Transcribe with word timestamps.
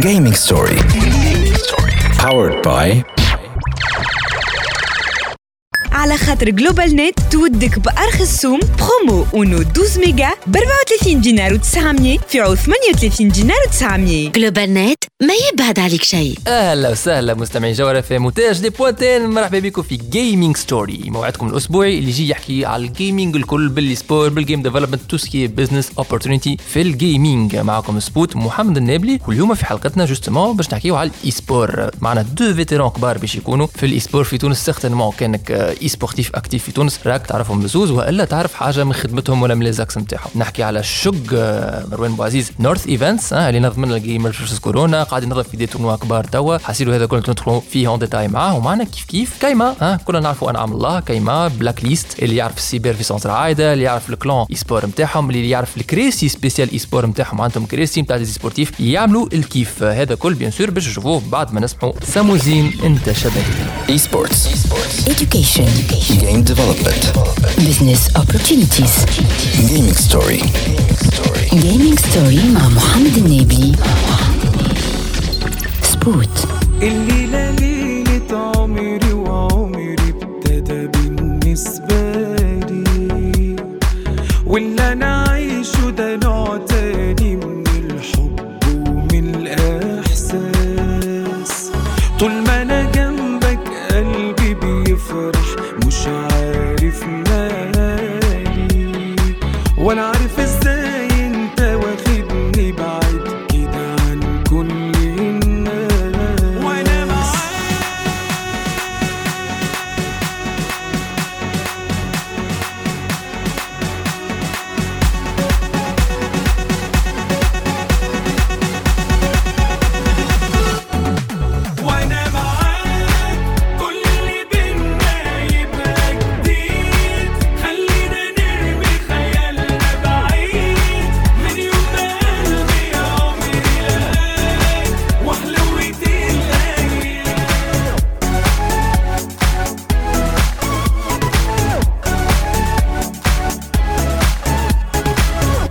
Gaming 0.00 0.34
Story. 0.34 0.76
Powered 2.18 2.62
by 2.62 3.04
على 5.98 6.16
خاطر 6.16 6.50
جلوبال 6.50 6.96
نت 6.96 7.20
تودك 7.32 7.78
بأرخص 7.78 8.40
سوم 8.40 8.60
برومو 8.60 9.26
اونو 9.34 9.56
12 9.60 10.00
ميجا 10.00 10.28
ب 10.46 10.56
34 10.56 11.20
دينار 11.20 11.58
و900 11.58 12.20
في 12.28 12.40
عوض 12.40 12.56
38 12.56 13.28
دينار 13.28 13.56
و900 13.56 14.32
جلوبال 14.38 14.74
نت 14.74 15.04
ما 15.22 15.34
يبعد 15.52 15.78
عليك 15.78 16.02
شيء. 16.02 16.38
أهلا 16.46 16.88
وسهلا 16.90 17.34
مستمعي 17.34 17.72
جوهرة 17.72 18.00
في 18.00 18.18
مونتاج 18.18 18.60
دي 18.60 18.70
بوانتين 18.70 19.26
مرحبا 19.26 19.58
بكم 19.58 19.82
في 19.82 19.96
جيمنج 19.96 20.56
ستوري 20.56 21.00
موعدكم 21.06 21.48
الأسبوعي 21.48 21.98
اللي 21.98 22.08
يجي 22.10 22.28
يحكي 22.28 22.64
على 22.64 22.86
الجيمنج 22.86 23.36
الكل 23.36 23.68
باللي 23.68 23.94
سبور 23.94 24.28
بالجيم 24.28 24.62
ديفلوبمنت 24.62 25.00
تو 25.08 25.16
سكي 25.16 25.46
بزنس 25.46 25.90
اوبورتونيتي 25.98 26.56
في 26.68 26.82
الجيمنج 26.82 27.56
معكم 27.56 28.00
سبوت 28.00 28.36
محمد 28.36 28.76
النابلي 28.76 29.20
واليوم 29.28 29.54
في 29.54 29.66
حلقتنا 29.66 30.04
جوستومون 30.04 30.56
باش 30.56 30.72
نحكيو 30.74 30.96
على 30.96 31.10
الاي 31.20 31.30
سبور 31.30 31.90
معنا 32.00 32.22
دو 32.22 32.54
فيتيرون 32.54 32.90
كبار 32.90 33.18
باش 33.18 33.34
يكونوا 33.34 33.66
في 33.66 33.86
الاي 33.86 34.00
سبور 34.00 34.24
في 34.24 34.38
تونس. 34.38 34.64
سيغتينمون 34.64 35.12
كانك 35.18 35.74
اي 35.88 35.92
سبورتيف 35.92 36.30
أكتيف 36.34 36.64
في 36.64 36.72
تونس 36.72 37.00
راك 37.06 37.26
تعرفهم 37.26 37.60
بزوز 37.60 37.90
وإلا 37.90 38.24
تعرف 38.24 38.54
حاجة 38.54 38.84
من 38.84 38.92
خدمتهم 38.92 39.42
ولا 39.42 39.54
من 39.54 39.64
ليزاكس 39.64 39.98
نتاعهم. 39.98 40.30
نحكي 40.36 40.62
على 40.62 40.82
شق 40.82 41.32
مروان 41.92 42.16
بوعزيز 42.16 42.50
North 42.60 42.86
Events 42.86 43.32
اللي 43.32 43.60
نظم 43.60 43.84
لنا 43.84 43.96
ال 43.96 44.02
gamer 44.02 44.32
versus 44.32 44.58
Corona 44.58 45.02
قاعد 45.02 45.22
ينظم 45.22 45.42
في 45.42 45.56
des 45.56 45.66
tournois 45.66 45.96
كبار 45.96 46.24
توا. 46.24 46.58
حاسيلو 46.58 46.92
هذا 46.92 47.06
كله 47.06 47.22
ندخلوا 47.28 47.60
فيه 47.70 47.88
en 47.88 47.98
détail 47.98 48.28
معاه 48.28 48.56
ومعنا 48.56 48.84
كيف 48.84 49.04
كيف. 49.04 49.32
كايما 49.40 49.74
ها 49.80 49.96
كلنا 50.04 50.20
نعرفوا 50.20 50.50
انعم 50.50 50.72
الله 50.72 51.00
كايما 51.00 51.48
Blacklist 51.48 52.22
اللي 52.22 52.36
يعرف 52.36 52.56
السيبر 52.56 52.92
في 52.92 53.02
centre 53.02 53.30
عايده 53.30 53.72
اللي 53.72 53.84
يعرف 53.84 54.10
ال 54.10 54.46
clan 54.50 54.56
e-sport 54.56 54.86
نتاعهم 54.86 55.30
اللي 55.30 55.50
يعرف 55.50 55.76
الكريسي 55.76 56.28
spécial 56.28 56.72
e-sport 56.72 57.06
نتاعهم. 57.06 57.40
عندهم 57.40 57.66
كريسي 57.66 58.02
نتاع 58.02 58.16
des 58.16 58.24
e-sportifs 58.24 58.80
يعملوا 58.80 59.26
الكيف. 59.32 59.82
هذا 59.82 60.14
كل 60.14 60.34
bien 60.34 60.50
sûr 60.50 60.70
باش 60.70 60.88
نشوفوه 60.88 61.22
بعد 61.30 61.52
ما 61.52 61.60
نسمعوا 61.60 61.92
ساموزين 62.04 62.72
انت 62.84 63.12
شبهي 63.12 63.42
Esports. 63.88 64.40
education. 65.08 65.70
Game 65.77 66.41
development. 66.43 67.13
business 67.57 68.09
opportunities 68.15 69.05
Gaming 69.69 69.93
Story. 69.93 70.41
gaming 71.61 71.95
story 71.97 72.41
مع 72.53 72.67
محمد 72.69 73.17
النبي 73.17 73.71
سبوت 75.83 76.47
الليلة 76.81 77.51
ليلة 77.51 78.51
عمري 78.55 79.13
وعمري 79.13 79.95
ابتدى 80.21 80.87
بالنسبة 80.87 82.35
لي 82.69 83.55
واللي 84.45 84.91
أنا 84.93 85.16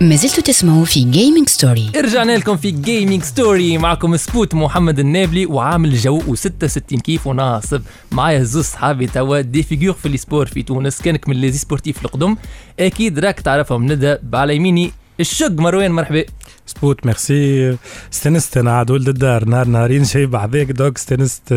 ما 0.00 0.16
زلتوا 0.16 0.42
تسمعوا 0.42 0.84
في 0.84 1.04
Gaming 1.04 1.48
Story 1.48 1.90
رجعنا 1.96 2.36
لكم 2.36 2.56
في 2.56 2.70
Gaming 2.70 3.22
Story 3.22 3.78
معكم 3.78 4.16
سبوت 4.16 4.54
محمد 4.54 4.98
النابلي 4.98 5.46
وعامل 5.46 5.96
جو 5.96 6.20
و66 6.20 7.00
كيف 7.00 7.26
وناصب. 7.26 7.82
معايا 8.12 8.42
زوز 8.42 8.64
صحابي 8.64 9.06
توا 9.06 9.40
des 9.40 9.62
figures 9.62 9.94
في 9.94 10.08
ال 10.08 10.13
e-sport 10.13 10.46
في 10.46 10.62
تونس 10.62 11.02
كانك 11.02 11.28
من 11.28 11.36
les 11.36 11.52
e-sportifs 11.52 12.04
القدم. 12.04 12.36
أكيد 12.80 13.18
راك 13.18 13.40
تعرفهم 13.40 13.92
نبدا 13.92 14.20
على 14.34 14.56
يميني. 14.56 14.92
الشق 15.20 15.50
مروان 15.50 15.90
مرحبا. 15.90 16.24
سبوت 16.66 17.06
ميرسي. 17.06 17.76
استنست 18.12 18.56
أنا 18.56 18.72
عاد 18.72 18.90
ولد 18.90 19.08
الدار 19.08 19.44
نهار 19.44 19.68
نهارين 19.68 20.04
شي 20.04 20.26
بعضيك 20.26 20.70
donc. 20.70 20.96
استنست 20.96 21.52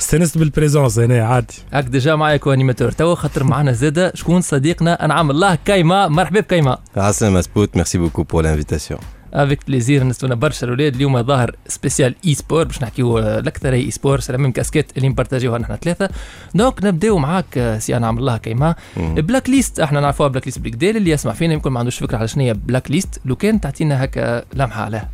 استنست 0.00 0.38
بال 0.38 0.50
présence 0.50 0.98
هنا 0.98 1.26
عادي. 1.26 1.54
هاك 1.72 1.84
déjà 1.84 2.14
معايا 2.14 2.36
co-animateur. 2.36 2.90
توا 2.90 3.14
خاطر 3.14 3.44
معنا 3.44 3.72
زاده 3.72 4.12
شكون 4.14 4.40
صديقنا؟ 4.40 5.04
انعم 5.04 5.30
الله 5.30 5.58
كايما 5.64 6.08
مرحبا 6.08 6.40
بكايما 6.40 6.78
يعيشك 6.96 7.32
سبوت, 7.36 7.70
merci 7.74 7.98
beaucoup 7.98 8.24
pour 8.24 8.42
l'invitation. 8.42 8.98
avec 9.34 9.66
plaisir 9.66 10.04
نستونا 10.04 10.34
برشا 10.34 10.64
الاولاد 10.64 10.94
اليوم 10.94 11.22
ظاهر 11.22 11.56
spécial 11.68 12.14
e-sport 12.26 12.64
باش 12.64 12.82
نحكيو 12.82 13.18
الاكثر 13.18 13.72
e-sport 13.72 14.20
سلام 14.20 14.40
من 14.40 14.52
كاسكيت 14.52 14.92
اللي 14.96 15.08
نpartageيوها 15.08 15.58
نحن 15.58 15.76
ثلاثة 15.76 16.08
donc 16.54 16.84
نبداو 16.84 17.18
معاك 17.18 17.76
سي 17.78 17.96
انعم 17.96 18.18
الله 18.18 18.36
كيما 18.36 18.74
Blacklist 18.96 19.80
إحنا 19.80 20.00
نعرفوها 20.00 20.28
Blacklist 20.28 20.58
بالكدا 20.58 20.90
اللي 20.90 21.10
يسمع 21.10 21.32
فينا 21.32 21.54
يمكن 21.54 21.70
ما 21.70 21.78
عندوش 21.78 21.98
فكره 21.98 22.18
على 22.18 22.28
شنو 22.28 22.44
هي 22.44 22.54
Blacklist 22.54 23.20
لو 23.24 23.36
كان 23.36 23.60
تعطينا 23.60 24.04
هكا 24.04 24.42
لمحه 24.54 24.82
عليها 24.82 25.08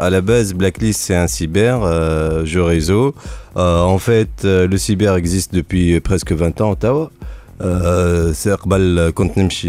à 0.00 0.10
la 0.10 0.20
base, 0.20 0.54
Blacklist, 0.54 1.00
c'est 1.00 1.14
un 1.14 1.26
cyber, 1.26 1.82
euh, 1.82 2.44
jeu 2.44 2.62
réseau. 2.62 3.14
Euh, 3.56 3.82
en 3.82 3.98
fait, 3.98 4.44
euh, 4.44 4.66
le 4.66 4.78
cyber 4.78 5.14
existe 5.16 5.54
depuis 5.54 6.00
presque 6.00 6.32
20 6.32 6.60
ans 6.60 6.68
توا. 6.68 7.10
Euh, 7.62 8.32
c'est 8.34 8.50
Akbal 8.50 8.98
euh, 8.98 9.12
quand 9.12 9.36
Nimchi 9.36 9.68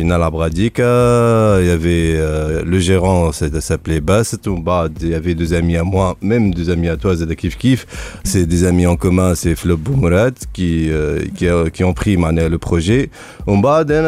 euh, 0.79 1.59
il 1.61 1.67
y 1.67 1.69
avait 1.69 2.63
le 2.63 2.79
gérant, 2.79 3.31
s'appelait 3.59 3.99
Basset, 3.99 4.37
bah, 4.47 4.87
il 5.01 5.09
y 5.09 5.15
avait 5.15 5.35
deux 5.35 5.53
amis 5.53 5.75
à 5.75 5.83
moi, 5.83 6.15
même 6.21 6.53
deux 6.53 6.69
amis 6.69 6.87
à 6.87 6.97
toi, 6.97 7.15
Zada 7.15 7.35
Kif 7.35 7.57
Kif, 7.57 7.85
c'est 8.23 8.45
des 8.45 8.63
amis 8.63 8.87
en 8.87 8.95
commun, 8.95 9.35
c'est 9.35 9.55
Flop 9.55 9.77
Boumurad 9.77 10.33
qui, 10.53 10.89
qui, 11.35 11.47
qui 11.73 11.83
ont 11.83 11.93
pris 11.93 12.15
le 12.15 12.57
projet. 12.57 13.09
On 13.47 13.61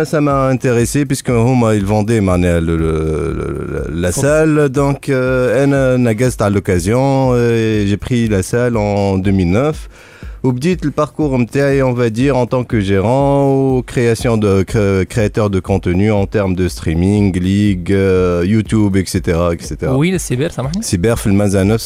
ça 0.05 0.21
m'a 0.21 0.47
intéressé 0.47 1.05
puisque 1.05 1.29
ils 1.29 1.85
vendaient 1.85 2.21
la 3.91 4.11
salle, 4.11 4.69
donc 4.69 5.09
on 5.09 6.05
a 6.05 6.13
à 6.41 6.49
l'occasion, 6.49 7.35
j'ai 7.35 7.97
pris 7.97 8.27
la 8.27 8.43
salle 8.43 8.77
en 8.77 9.17
2009 9.17 9.89
ou 10.43 10.51
le 10.51 10.91
parcours 10.91 11.31
on 11.83 11.93
va 11.93 12.09
dire 12.09 12.37
en 12.37 12.45
tant 12.45 12.63
que 12.63 12.79
gérant 12.81 13.53
ou 13.55 13.81
création 13.81 14.37
de 14.37 14.63
créateur 15.07 15.49
de 15.49 15.59
contenu 15.59 16.11
en 16.11 16.25
termes 16.25 16.55
de 16.55 16.67
streaming, 16.67 17.37
ligue, 17.39 17.91
euh, 17.91 18.43
YouTube, 18.45 18.97
etc. 18.97 19.39
etc. 19.53 19.91
Oui, 19.95 20.11
le 20.11 20.19
cyber, 20.19 20.51
ça 20.51 20.63
marche. 20.63 20.75
Cyber, 20.81 21.19
fait 21.19 21.29
le 21.29 21.35
mazanov, 21.35 21.79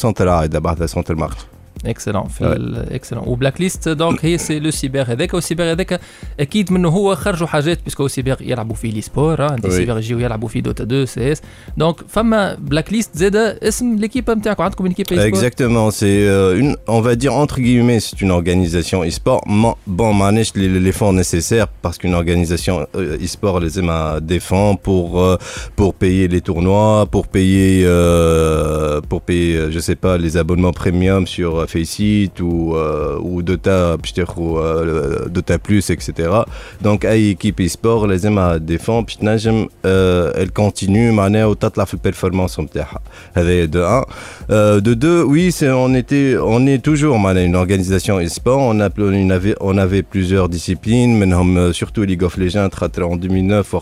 et 0.44 0.48
d'abord, 0.48 0.76
central 0.88 1.16
marche. 1.16 1.46
اكسلون 1.85 2.27
في 2.27 2.43
Ouais. 2.43 2.47
ال- 2.47 2.93
اكسلون 2.93 3.23
وبلاك 3.27 3.61
ليست 3.61 3.89
دونك 3.89 4.25
هي 4.25 4.37
سي 4.37 4.59
لو 4.59 4.71
سيبر 4.71 5.01
هذاك 5.01 5.33
والسيبر 5.33 5.71
هذاك 5.71 5.99
اكيد 6.39 6.71
منه 6.71 6.89
هو 6.89 7.15
خرجوا 7.15 7.47
حاجات 7.47 7.79
بيسكو 7.83 8.07
سيبر 8.07 8.37
يلعبوا 8.41 8.75
فيه 8.75 8.91
لي 8.91 9.01
سبور 9.01 9.41
عندي 9.41 9.67
Oui. 9.67 9.71
سيبر 9.71 9.97
يجيو 9.97 10.19
يلعبوا 10.19 10.47
فيه 10.49 10.59
دوتا 10.59 10.83
2 10.83 11.05
سي 11.05 11.31
اس 11.31 11.41
دونك 11.77 11.95
فما 12.09 12.53
بلاك 12.55 12.93
ليست 12.93 13.17
زاد 13.17 13.35
اسم 13.35 13.95
ليكيب 13.95 14.29
نتاعكم 14.31 14.63
عندكم 14.63 14.85
une 14.89 14.91
équipe 14.91 15.11
e-sport 15.13 15.33
Exactement, 15.33 15.91
c'est 15.91 16.05
euh, 16.27 16.59
une, 16.59 16.75
on 16.87 17.01
va 17.01 17.15
dire 17.15 17.33
entre 17.33 17.57
guillemets, 17.59 17.99
c'est 17.99 18.21
une 18.21 18.31
organisation 18.31 19.03
e-sport. 19.03 19.41
Man- 19.47 19.75
Bon, 19.87 20.13
manège 20.13 20.51
les, 20.55 20.69
les 20.87 20.95
fonds 20.99 21.13
nécessaires 21.23 21.67
parce 21.83 21.97
qu'une 21.99 22.15
organisation 22.21 22.75
euh, 22.95 23.25
e-sport 23.25 23.55
les 23.63 23.73
aime 23.79 23.89
à 23.89 24.19
défend 24.33 24.69
pour 24.87 25.07
euh, 25.21 25.37
pour 25.79 25.91
payer 26.03 26.25
les 26.35 26.41
tournois, 26.47 26.95
pour 27.15 27.25
payer 27.35 27.71
euh, 27.85 29.01
pour 29.09 29.21
payer, 29.29 29.51
euh, 29.57 29.71
je 29.75 29.79
sais 29.87 29.95
pas, 30.05 30.13
les 30.25 30.33
abonnements 30.43 30.75
premium 30.83 31.21
sur 31.35 31.51
euh, 31.59 31.65
Faceit 31.68 32.32
ou, 32.40 32.74
euh, 32.74 33.18
ou 33.20 33.42
Dota, 33.42 33.96
euh, 33.96 35.28
Dota 35.28 35.58
Plus, 35.58 35.90
etc. 35.90 36.30
Donc, 36.80 37.04
l'équipe 37.04 37.60
e-sport, 37.60 38.06
les 38.06 38.26
aime 38.26 38.38
à 38.38 38.58
défendre, 38.58 39.06
puis 39.06 39.18
euh, 39.86 40.32
elle 40.34 40.50
continue, 40.52 41.12
manière 41.12 41.48
au 41.48 41.54
tas 41.54 41.70
de 41.70 41.78
la 41.78 41.86
performance. 41.86 42.58
De 42.58 43.80
1. 43.80 44.80
De 44.80 44.94
2, 44.94 45.22
oui, 45.22 45.52
c'est, 45.52 45.70
on, 45.70 45.94
était, 45.94 46.36
on 46.40 46.66
est 46.66 46.82
toujours 46.82 47.16
une 47.16 47.56
organisation 47.56 48.18
e-sport. 48.20 48.58
On, 48.60 48.80
a, 48.80 48.88
on, 48.98 49.30
avait, 49.30 49.54
on 49.60 49.76
avait 49.78 50.02
plusieurs 50.02 50.48
disciplines, 50.48 51.18
mais 51.18 51.72
surtout 51.72 52.02
League 52.02 52.22
of 52.22 52.36
Legends. 52.36 52.70
En 53.02 53.16
2009, 53.16 53.74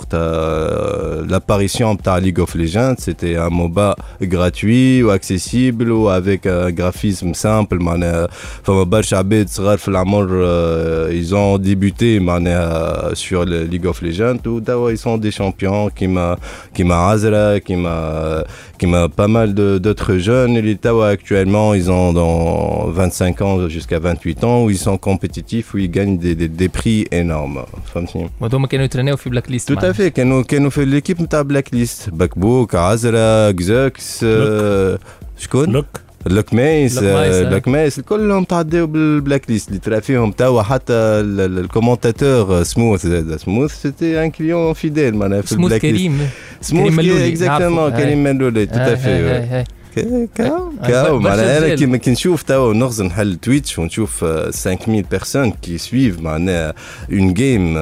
l'apparition 1.28 1.94
de 1.94 2.20
League 2.20 2.40
of 2.40 2.54
Legends, 2.54 2.94
c'était 2.98 3.36
un 3.36 3.50
MOBA 3.50 3.96
gratuit 4.22 5.02
ou 5.02 5.10
accessible 5.10 5.90
ou 5.90 6.08
avec 6.08 6.46
un 6.46 6.70
graphisme 6.70 7.34
simple. 7.34 7.75
معناها 7.75 8.27
فما 8.63 8.83
برشا 8.83 9.17
عباد 9.17 9.49
صغار 9.49 9.77
في 9.77 9.87
العمر 9.87 10.27
euh, 10.27 11.11
ils 11.21 11.33
ont 11.33 11.57
débuté 11.57 12.19
معناها 12.21 13.13
sur 13.13 13.45
le 13.45 13.63
League 13.71 13.85
of 13.87 14.01
Legends 14.01 14.47
وتوا 14.47 14.91
ils 14.91 14.97
sont 14.97 15.17
des 15.17 15.31
champions 15.31 15.89
كيما 15.95 16.37
كيما 16.73 16.95
عزرا 16.95 17.57
كيما 17.57 18.43
كيما 18.79 19.07
pas 19.07 19.27
mal 19.27 19.53
de- 19.53 19.77
d'autres 19.79 20.17
jeunes 20.17 20.57
les 20.67 20.75
Tawa 20.75 21.09
actuellement 21.09 21.73
ils 21.73 21.89
ont 21.91 22.13
dans 22.13 22.89
25 22.91 23.41
ans 23.41 23.69
jusqu'à 23.69 23.99
28 23.99 24.43
ans 24.43 24.63
où 24.63 24.69
ils 24.69 24.77
sont 24.77 24.97
compétitifs 24.97 25.73
où 25.73 25.77
ils 25.77 25.91
gagnent 25.91 26.17
des, 26.17 26.35
des, 26.35 26.47
des 26.47 26.69
prix 26.69 27.05
énormes 27.11 27.65
فهمتني 27.93 28.29
وهذوما 28.41 28.67
كانوا 28.67 28.85
يترينيو 28.85 29.15
في 29.17 29.29
بلاك 29.29 29.51
ليست 29.51 29.71
tout 29.73 29.75
à 29.85 29.93
fait 29.93 30.07
كانوا 30.07 30.41
كانوا 30.41 30.69
في 30.69 30.85
ليكيب 30.85 31.21
نتاع 31.21 31.41
بلاك 31.41 31.73
ليست 31.73 32.09
بكبوك 32.09 32.75
عزرا 32.75 33.51
كزوكس 33.51 34.23
آه، 34.23 34.99
شكون؟ 35.37 35.69
لوك 35.71 35.85
لوك 36.26 36.54
ميس 36.54 36.98
لوك 36.98 37.68
مايس، 37.68 37.98
آه، 37.98 38.02
آه. 38.02 38.04
كلهم 38.04 38.44
تعداو 38.44 38.86
بالبلاك 38.86 39.50
ليست 39.50 39.68
اللي 39.68 39.80
ترى 39.80 40.00
فيهم 40.00 40.32
توا 40.32 40.62
حتى 40.62 40.92
ال- 40.92 41.40
ال- 41.40 41.58
الكومونتاتور 41.58 42.62
سموث 42.62 43.06
زاد. 43.06 43.36
سموث 43.36 43.82
سيتي 43.82 44.24
ان 44.24 44.30
كليون 44.30 44.72
فيديل 44.72 45.14
معناها 45.16 45.40
في 45.40 45.48
سموث 45.48 45.72
البلاك 45.72 45.84
ليست. 45.84 45.96
كريم. 45.96 46.18
سموث 46.60 46.82
كريم 46.82 46.96
ملولي، 46.96 47.28
اكزاكتومون. 47.28 47.90
كريم 47.90 48.24
ملولي 48.24 48.66
تو 48.66 48.74
هاي- 48.78 49.64
افي 49.98 50.06
هاي- 50.08 50.12
هاي- 50.12 50.20
هاي. 50.20 50.28
كاو 50.34 50.72
آه، 50.82 50.88
كاو 50.88 51.18
برشا 51.18 51.28
معناها 51.28 51.58
أنا 51.58 51.66
رجال. 51.66 51.78
كيما 51.78 51.96
كي 51.96 52.10
نشوف 52.10 52.42
توا 52.42 52.74
نغزو 52.74 53.04
نحل 53.04 53.36
تويتش 53.36 53.78
ونشوف 53.78 54.24
آه، 54.24 54.50
5000 54.50 55.04
بيرسون 55.10 55.50
كي 55.50 55.78
سويف 55.78 56.20
معناها 56.20 56.74
un 57.12 57.34
game 57.34 57.76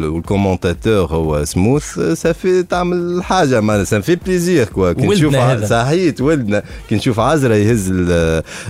وال 0.00 0.15
commentateur 0.15 1.06
هو 1.06 1.44
سموث 1.44 1.98
سافي 2.00 2.62
تعمل 2.62 3.22
حاجة 3.24 3.60
معناها 3.60 3.84
ça 3.84 4.00
fait 4.00 4.16
plaisir 4.16 4.64
quoi 4.66 4.92
كي 4.92 5.06
ولدنا 5.06 5.14
نشوف 5.28 5.34
ع- 5.34 5.52
هذا. 5.52 5.66
صحيت 5.66 6.20
ولدنا 6.20 6.62
كي 6.88 6.94
نشوف 6.94 7.20
عزرا 7.20 7.54
يهز 7.54 7.90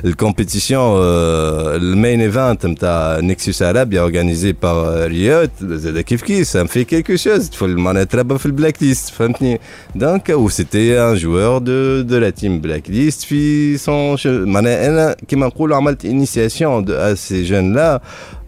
ال 0.04 0.12
compétition 0.12 1.00
ال 1.76 1.85
main 1.85 2.20
event 2.20 2.66
نتاع 2.66 3.20
Nexus 3.20 3.62
Arabia 3.62 4.00
organisé 4.00 4.52
par 4.62 5.06
Riot 5.08 5.50
زاد 5.62 5.98
كيف 6.00 6.22
كيف 6.22 6.46
ça 6.46 6.64
fait 6.64 6.84
quelque 6.84 7.16
chose 7.16 7.50
طفل 7.50 7.76
معناها 7.76 8.04
تربى 8.04 8.38
في 8.38 8.46
ال 8.46 8.82
Blacklist 8.82 9.08
فهمتني 9.14 9.60
donc 9.94 10.28
و 10.28 10.48
c'était 10.48 11.00
un 11.00 11.14
joueur 11.14 11.58
de 11.58 12.00
de 12.00 12.18
la 12.18 12.30
team 12.40 12.60
Blacklist 12.60 13.22
في 13.22 13.76
سون 13.76 14.16
معناها 14.26 14.86
أنا 14.88 15.16
كيما 15.28 15.46
نقولوا 15.46 15.76
عملت 15.76 16.04
initiation 16.04 16.84
à 16.90 17.14
ces 17.14 17.42
jeunes-là 17.42 18.02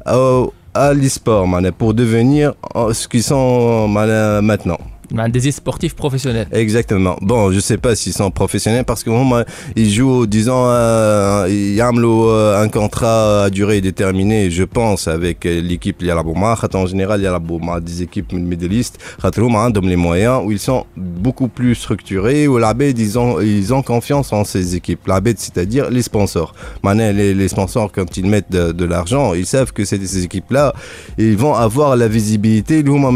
أو 0.07 0.53
à 0.77 0.93
l'e-sport 0.95 1.45
معناها 1.47 1.73
pour 1.79 1.93
devenir 1.95 2.55
euh, 2.77 2.93
ce 2.93 3.09
qu'ils 3.09 3.23
sont 3.23 3.89
معناها 3.89 4.41
maintenant. 4.41 4.81
des 5.13 5.53
sportifs 5.53 5.95
professionnels. 5.95 6.49
Exactement. 6.53 7.17
Bon, 7.21 7.53
je 7.53 7.61
sais 7.61 7.79
pas 7.79 7.95
s'ils 7.95 8.13
sont 8.13 8.31
professionnels 8.31 8.85
parce 8.85 9.05
que 9.05 9.11
ils 9.77 9.91
jouent, 9.91 10.27
disons, 10.27 10.65
euh, 10.67 11.47
euh, 11.49 12.63
un 12.63 12.69
contrat 12.69 13.45
à 13.45 13.51
durée 13.51 13.81
déterminée, 13.81 14.51
je 14.51 14.65
pense, 14.65 15.09
avec 15.09 15.47
euh, 15.47 15.61
l'équipe 15.61 16.03
Yalabouma. 16.03 16.57
En 16.75 16.87
général, 16.87 17.21
Yalabouma, 17.21 17.81
des 17.81 18.03
équipes 18.03 18.33
médalistes, 18.33 18.99
Khatrouma, 19.21 19.71
donnent 19.71 19.89
les 19.89 19.97
moyens 19.97 20.43
où 20.45 20.53
ils 20.53 20.59
sont 20.59 20.87
beaucoup 20.97 21.49
plus 21.49 21.75
structurés, 21.75 22.49
où 22.49 22.59
l'abbé, 22.59 22.95
ils 22.97 23.19
ont 23.19 23.83
confiance 23.83 24.33
en 24.33 24.45
ces 24.45 24.75
équipes. 24.75 25.07
L'abbé, 25.07 25.35
c'est-à-dire 25.37 25.91
les 25.91 26.03
sponsors. 26.03 26.55
Maintenant, 26.83 27.13
les, 27.13 27.49
sponsors, 27.49 27.91
quand 27.93 28.17
ils 28.17 28.27
mettent 28.27 28.51
de, 28.51 28.85
l'argent, 28.85 29.35
ils 29.35 29.47
savent 29.47 29.73
que 29.73 29.85
ces, 29.85 30.25
équipes-là, 30.25 30.75
ils 31.19 31.37
vont 31.37 31.55
avoir 31.55 31.97
la 31.97 32.09
visibilité, 32.09 32.83
لهنا 32.83 33.11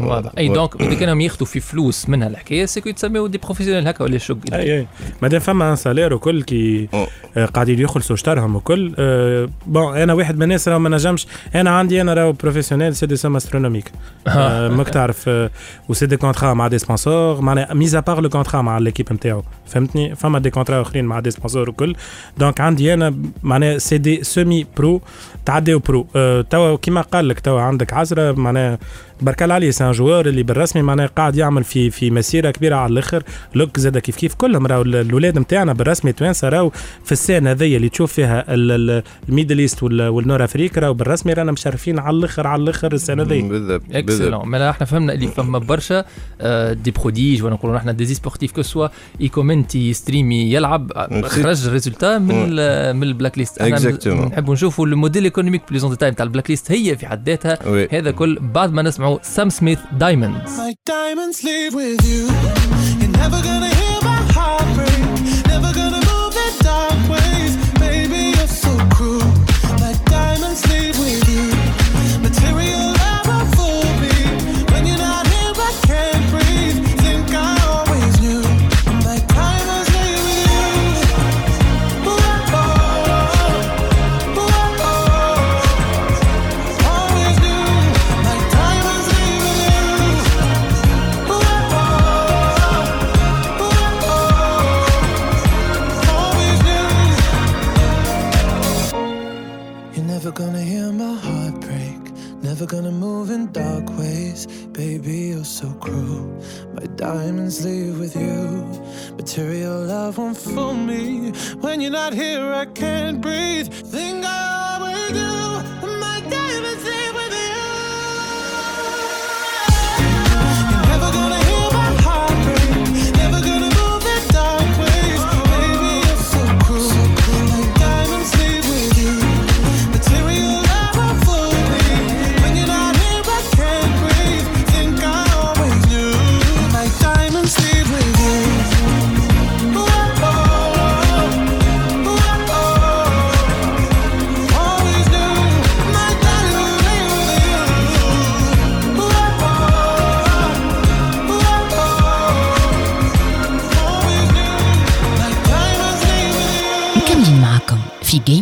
واضح. 0.00 0.30
أي. 0.38 0.48
donc 0.48 0.80
اذا 0.80 0.94
كانوا 0.94 1.22
ياخذوا 1.22 1.46
في 1.46 1.60
فلوس 1.60 2.08
من 2.08 2.22
هالحكايه 2.22 2.66
c'est 2.66 2.80
que 2.80 2.88
يتسموا 2.88 3.28
des 3.28 3.38
professionnels 3.38 3.88
هكا 3.88 4.04
ولا 4.04 4.18
شو؟ 4.18 4.36
أي 4.52 4.78
أي. 4.78 4.86
مادام 5.22 5.40
فما 5.40 5.70
un 5.70 5.76
salaire 5.76 6.14
وكل 6.14 6.42
كي. 6.42 6.88
آه، 7.36 7.46
قاعدين 7.46 7.78
يخلصوا 7.78 8.16
شطرهم 8.16 8.56
وكل 8.56 8.94
آه، 8.98 9.48
bon 9.66 9.96
أنا 9.96 10.12
واحد 10.12 10.36
من 10.36 10.42
الناس 10.42 10.68
ما 10.68 10.88
نجمش 10.88 11.26
أنا 11.54 11.70
عندي 11.70 12.00
أنا 12.00 12.14
راهو 12.14 12.32
professionnel 12.32 12.96
c'est 12.96 13.06
des 13.06 13.16
sommes 13.16 13.36
astronomiques 13.36 13.92
ماك 14.26 14.88
تعرف 14.88 15.28
آه، 15.28 15.50
و 15.88 15.91
c'est 15.91 16.06
des 16.06 16.16
contrats 16.16 16.54
مع 16.54 16.68
des 16.68 16.78
sponsors 16.78 17.40
معناها 17.40 17.74
mis 17.74 18.00
à 18.00 18.04
part 18.04 18.20
le 18.20 18.28
contrat 18.28 18.62
مع 18.62 18.78
l'équipe 18.78 19.12
نتاعو 19.12 19.42
فهمتني؟ 19.66 20.14
فما 20.14 20.38
des 20.38 20.50
contrats 20.50 20.82
أخرين 20.82 21.04
مع 21.04 21.20
des 21.20 21.30
sponsors 21.30 21.70
وكل. 21.70 21.96
donc 22.38 22.60
عندي 22.60 22.94
أنا 22.94 23.14
معناها 23.42 23.78
c'est 23.78 23.98
des 23.98 24.24
semi-pros 24.24 25.00
تعداو 25.46 25.78
pro 25.78 26.06
آه، 26.16 26.40
توا 26.40 26.76
كيما 26.76 27.00
قال 27.00 27.28
لك 27.28 27.40
توا 27.40 27.60
عندك 27.60 27.92
عزرة 27.92 28.32
معناها 28.32 28.78
برك 29.22 29.42
الله 29.42 29.54
عليه 29.54 29.70
c'est 29.70 29.86
un 29.86 29.92
joueur 29.92 30.26
اللي 30.26 30.42
بالرسمي 30.42 30.82
معناها 30.82 31.06
قاعد 31.06 31.36
يعمل 31.36 31.64
في 31.64 31.90
في 31.90 32.10
مسيرة 32.10 32.50
كبيرة 32.50 32.76
على 32.76 32.92
الآخر. 32.92 33.22
لوك 33.54 33.78
زاد 33.80 33.98
كيف 33.98 34.16
كيف 34.16 34.34
كلهم 34.34 34.66
راهو 34.66 34.82
ال- 34.82 34.96
الاولاد 34.96 35.38
نتاعنا 35.38 35.72
بالرسمي 35.72 36.12
توانسة 36.12 36.48
راهو 36.48 36.70
في 37.04 37.12
السنة 37.12 37.50
هذيا 37.50 37.76
اللي 37.76 37.88
تشوف 37.88 38.12
فيها 38.12 38.54
ال- 38.54 38.72
ال- 38.90 39.02
ال 39.28 39.32
Middle 39.32 39.58
East 39.58 39.82
وال- 39.82 40.08
وال 40.08 40.18
North 40.18 40.44
Africa 40.44 40.82
راهو 40.82 40.94
بالرسمي 40.94 41.32
رانا 41.32 41.52
مشرفين 41.52 41.98
على 41.98 42.16
الآخر 42.16 42.46
على 42.46 42.62
الآخر 42.62 42.92
السنة 42.92 43.22
هذيا. 43.22 43.42
بالضبط 43.42 43.82
بالضبط. 43.82 43.96
excellent 43.96 44.48
مالا 44.48 44.70
إحنا 44.70 44.86
فهمنا 44.86 45.12
اللي 45.12 45.26
فما 45.28 45.58
برشا 45.58 46.04
آه، 46.40 46.72
des 46.72 46.90
prodiges 46.90 47.42
ولا 47.42 47.54
نقولوا 47.54 47.76
إحنا 47.76 47.92
des 47.92 48.04
e-sportifs 48.14 48.52
que 48.52 48.62
ce 48.62 48.71
soit 48.71 48.88
يcommenti 49.20 49.90
يstreami 49.90 50.52
يلعب 50.52 50.92
آه، 50.92 51.20
خرج 51.22 51.68
résultat 51.68 52.18
من 52.18 52.30
ال- 52.48 52.96
من 52.96 53.02
ال 53.02 53.38
Blacklist 53.38 53.58
إحنا. 53.62 54.24
نحبوا 54.26 54.54
نشوفوا 54.54 54.86
ال 54.86 54.91
modèle 54.91 55.24
économique 55.24 55.62
plus 55.70 55.83
en 55.83 55.90
détail 55.90 56.10
نتاع 56.10 56.24
ال 56.24 56.50
Blacklist 56.50 56.72
هي 56.72 56.96
في 56.96 57.06
حد 57.06 57.28
ذاتها. 57.28 57.58
هذا 57.92 58.10
كل 58.10 58.38
بعد 58.40 58.72
ما 58.72 58.82
نسمعوا 58.82 59.11
now 59.12 59.18
Sam 59.22 59.50
Smith 59.50 59.84
Diamonds. 59.98 60.58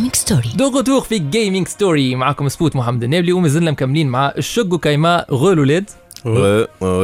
Gaming 0.01 0.15
Story 0.15 0.49
de 0.55 0.69
retour 0.69 1.01
في 1.01 1.19
Gaming 1.19 1.67
Story 1.67 2.15
معكم 2.15 2.49
سبوت 2.49 2.75
محمد 2.75 3.03
النابلي 3.03 3.31
ومازلنا 3.31 3.71
مكملين 3.71 4.07
مع 4.07 4.33
الشق 4.37 4.73
وكايما 4.73 5.25
غول 5.31 5.59
ولاد. 5.59 5.89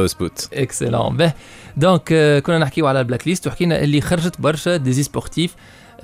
سبوت. 0.06 0.48
excellent 0.52 1.16
به 1.16 1.32
donc 1.76 2.02
كنا 2.46 2.58
نحكيو 2.58 2.86
على 2.86 3.00
ال 3.00 3.28
Blacklist 3.28 3.46
وحكينا 3.46 3.82
اللي 3.82 4.00
خرجت 4.00 4.40
برشا 4.40 4.76
des 4.76 5.02
e-sportifs 5.02 5.54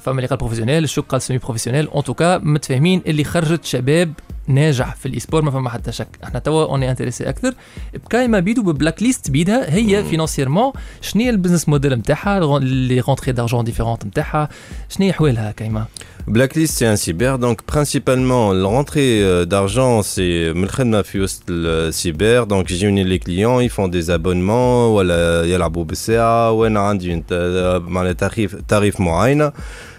فما 0.01 0.17
اللي 0.17 0.27
قال 0.27 0.39
professionnel 0.39 0.85
الشق 0.85 1.07
قال 1.07 1.23
semi-professionnel 1.23 1.39
en 1.39 1.87
tout 1.87 2.05
cas 2.05 2.39
متفاهمين 2.39 3.03
اللي 3.07 3.25
خرجت 3.25 3.65
شباب 3.65 4.13
ناجح 4.47 4.95
في 4.95 5.07
ال 5.07 5.11
e-sport 5.11 5.43
ما 5.43 5.51
فما 5.51 5.71
حتى 5.71 5.93
شك. 5.93 6.09
إحنا 6.25 6.39
توا 6.39 6.65
on 6.65 6.91
est 6.91 7.00
intéressé 7.00 7.29
أكثر. 7.29 7.55
بكايما 7.95 8.41
بيدو 8.41 8.63
ب 8.63 9.03
Blacklist 9.03 9.31
بيدها 9.31 9.75
هي 9.75 10.05
financièrement 10.05 10.73
شنو 11.01 11.23
هي 11.23 11.31
ال 11.31 11.35
business 11.35 11.69
model 11.69 11.95
نتاعها 11.95 12.59
les 12.61 13.01
rentrées 13.01 13.33
d'argent 13.33 13.65
différentes 13.65 14.07
نتاعها 14.07 14.49
شنو 14.89 15.07
هي 15.07 15.13
حوالها 15.13 15.51
كايما 15.51 15.85
Blacklist, 16.27 16.79
c'est 16.79 16.87
un 16.87 16.97
cyber. 16.97 17.39
Donc, 17.39 17.61
principalement, 17.63 18.55
la 18.55 18.67
rentrée 18.67 19.23
euh, 19.23 19.45
d'argent, 19.45 20.01
c'est 20.03 20.53
Melchedma 20.55 21.03
Fiost 21.03 21.43
le 21.49 21.91
cyber. 21.93 22.47
Donc, 22.47 22.69
j'ai 22.69 22.87
uni 22.87 23.05
les 23.05 23.19
clients, 23.19 23.61
ils 23.61 23.69
font 23.69 23.89
des 23.89 24.11
abonnements. 24.11 24.91
Voilà, 24.91 25.43
il 25.45 25.51
y 25.51 25.55
a 25.55 25.59
la 25.59 25.69
BCA, 25.69 26.55
ou 26.55 26.65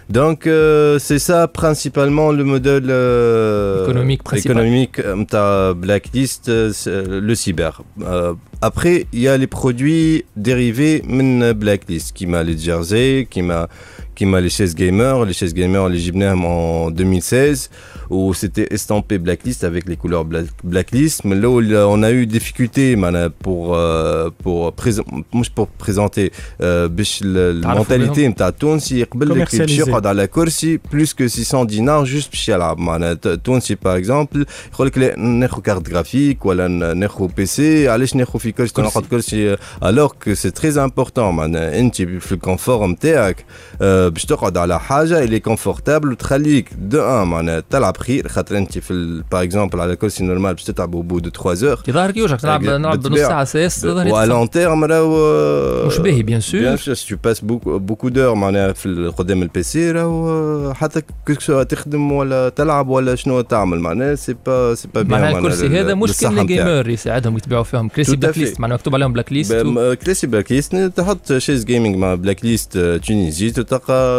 Donc, 0.08 0.46
euh, 0.46 0.98
c'est 1.00 1.18
ça 1.18 1.48
principalement 1.48 2.30
le 2.30 2.44
modèle 2.44 2.86
euh, 2.90 3.84
Économique 3.84 4.22
principal. 4.22 4.56
économique 4.58 4.98
euh, 5.00 5.24
ta 5.24 5.74
Blacklist, 5.74 6.48
euh, 6.48 6.70
c'est 6.72 7.02
le 7.06 7.34
cyber. 7.34 7.82
Euh, 8.02 8.34
après, 8.60 9.06
il 9.12 9.20
y 9.20 9.28
a 9.28 9.36
les 9.36 9.48
produits 9.48 10.24
dérivés 10.36 11.00
de 11.00 11.52
Blacklist, 11.52 12.12
qui 12.14 12.26
m'a 12.26 12.44
les 12.44 12.56
jersey, 12.56 13.26
qui 13.28 13.42
m'a 13.42 13.68
qui 14.16 14.24
m'a 14.32 14.40
les 14.46 14.52
chaises 14.58 14.74
gamers. 14.82 15.18
Les 15.30 15.36
chaises 15.40 15.54
gamers, 15.60 15.88
les 15.94 16.00
gymnases 16.06 16.38
en 16.54 16.90
2016, 16.90 17.70
où 18.10 18.20
c'était 18.40 18.68
estampé 18.76 19.18
Blacklist 19.18 19.60
avec 19.70 19.82
les 19.90 19.96
couleurs 20.02 20.24
Black- 20.32 20.54
Blacklist. 20.64 21.18
Mais 21.26 21.36
là, 21.42 21.48
où 21.52 21.60
il 21.60 21.70
a- 21.76 21.86
on 21.96 22.00
a 22.08 22.10
eu 22.18 22.22
difficulté 22.38 22.82
mana, 23.04 23.22
pour, 23.44 23.62
euh, 23.74 24.30
pour, 24.42 24.60
présent- 24.80 25.04
مش 25.34 25.48
pour 25.56 25.66
présenter 25.84 26.26
euh, 26.60 26.86
باش 26.88 27.20
ال- 27.24 27.60
تعرفوا 27.62 27.72
المونتاليتي 27.96 28.28
نتاع 28.28 28.48
التونسي 28.48 29.00
يقبل 29.00 29.28
لك 29.28 29.36
باش 29.36 29.48
Commercialiser. 29.54 29.88
يقعد 29.88 30.06
على 30.06 30.26
كرسي 30.26 30.80
بلوس 30.92 31.14
كو 31.14 31.26
600 31.26 31.64
دينار 31.66 32.04
جوست 32.04 32.30
باش 32.30 32.48
يلعب 32.48 32.78
معناها 32.78 33.18
التونسي 33.26 33.74
باغ 33.84 33.96
اكزومبل 33.96 34.46
يقول 34.74 34.86
لك 34.86 34.98
لا 34.98 35.18
ناخذ 35.18 35.62
كارت 35.62 35.90
جرافيك 35.90 36.46
ولا 36.46 36.68
ن- 36.68 36.96
ناخذ 36.96 37.26
بي 37.36 37.46
سي 37.46 37.88
علاش 37.88 38.14
ناخذ 38.16 38.38
في 38.38 38.52
كرسي 38.52 38.72
كرسي. 38.74 38.88
نقعد 38.88 39.04
كرسي 39.10 39.56
alors 39.84 40.12
que 40.24 40.34
c'est 40.34 40.50
très 40.50 40.84
important 40.84 41.34
معناها 41.34 41.78
انت 41.80 41.96
في 42.02 42.32
ال 42.32 42.39
confort 42.39 42.86
نتاعك 42.86 43.44
آه، 43.82 44.05
باش 44.08 44.24
تقعد 44.24 44.56
على 44.56 44.80
حاجة 44.80 45.24
اللي 45.24 45.40
confortable 45.40 46.12
وتخليك 46.12 46.70
دو 46.78 47.02
ان 47.02 47.28
معناها 47.28 47.62
تلعب 47.70 47.96
خير 47.96 48.28
خاطر 48.28 48.56
انت 48.58 48.78
في 48.78 49.22
par 49.32 49.42
exemple 49.42 49.80
على 49.80 49.96
كرسي 49.96 50.24
normal 50.24 50.54
باش 50.54 50.64
تتعب 50.64 50.94
au 50.94 51.02
bout 51.02 51.18
de 51.18 51.30
3 51.30 52.00
heures 52.00 52.10
كي 52.10 52.22
وجهك 52.22 52.40
تلعب 52.40 52.62
نلعب 52.62 52.96
بنص 52.96 53.02
بالطبيعة. 53.02 53.44
ساعة 53.44 53.62
يظهر 53.62 54.08
وعلى. 54.08 54.28
long 54.30 54.50
terme 54.50 54.84
راهو 54.84 55.86
مش 55.86 55.98
باهي 55.98 56.22
bien 56.22 56.40
sûr 56.40 56.60
bien 56.60 56.76
sûr 56.76 56.94
tu 56.94 57.16
passes 57.24 57.40
beaucoup 57.40 58.08
d'heures 58.08 58.34
معناها 58.34 58.72
في 58.72 59.12
قدام 59.18 59.42
ال 59.42 59.62
PC 59.62 59.90
راهو 59.90 60.74
حتى 60.74 61.02
que 61.26 61.62
تخدم 61.62 62.12
ولا 62.12 62.48
تلعب 62.48 62.88
ولا 62.88 63.14
شنو 63.14 63.40
تعمل 63.40 63.80
معناها 63.80 64.14
c'est 64.14 64.36
pas 64.46 64.74
c'est 64.74 64.88
pas 64.94 65.02
bien 65.02 65.20
معناها 65.20 65.38
الكرسي 65.38 65.80
هذا 65.80 65.94
مش 65.94 66.08
للصحة 66.08 66.30
كل 66.30 66.34
نتاعك. 66.34 66.50
ال 66.50 66.56
gamer 66.56 66.88
يساعدهم 66.88 67.36
يتبعوا 67.36 67.62
فيهم 67.62 67.88
كريسي 67.88 68.16
Blacklist 68.16 68.60
معناها 68.60 68.76
مكتوب 68.76 68.94
عليهم 68.94 69.12
بلاك 69.12 69.32
ليست 69.32 69.52
كلاسي 70.04 70.26
Blacklist 70.26 70.76
تحط 70.96 71.32
chaise 71.32 71.64
gaming 71.64 71.96
مع 71.96 72.14
Blacklist 72.14 72.78
Tunisie 73.06 73.50
تلقى 73.50 73.76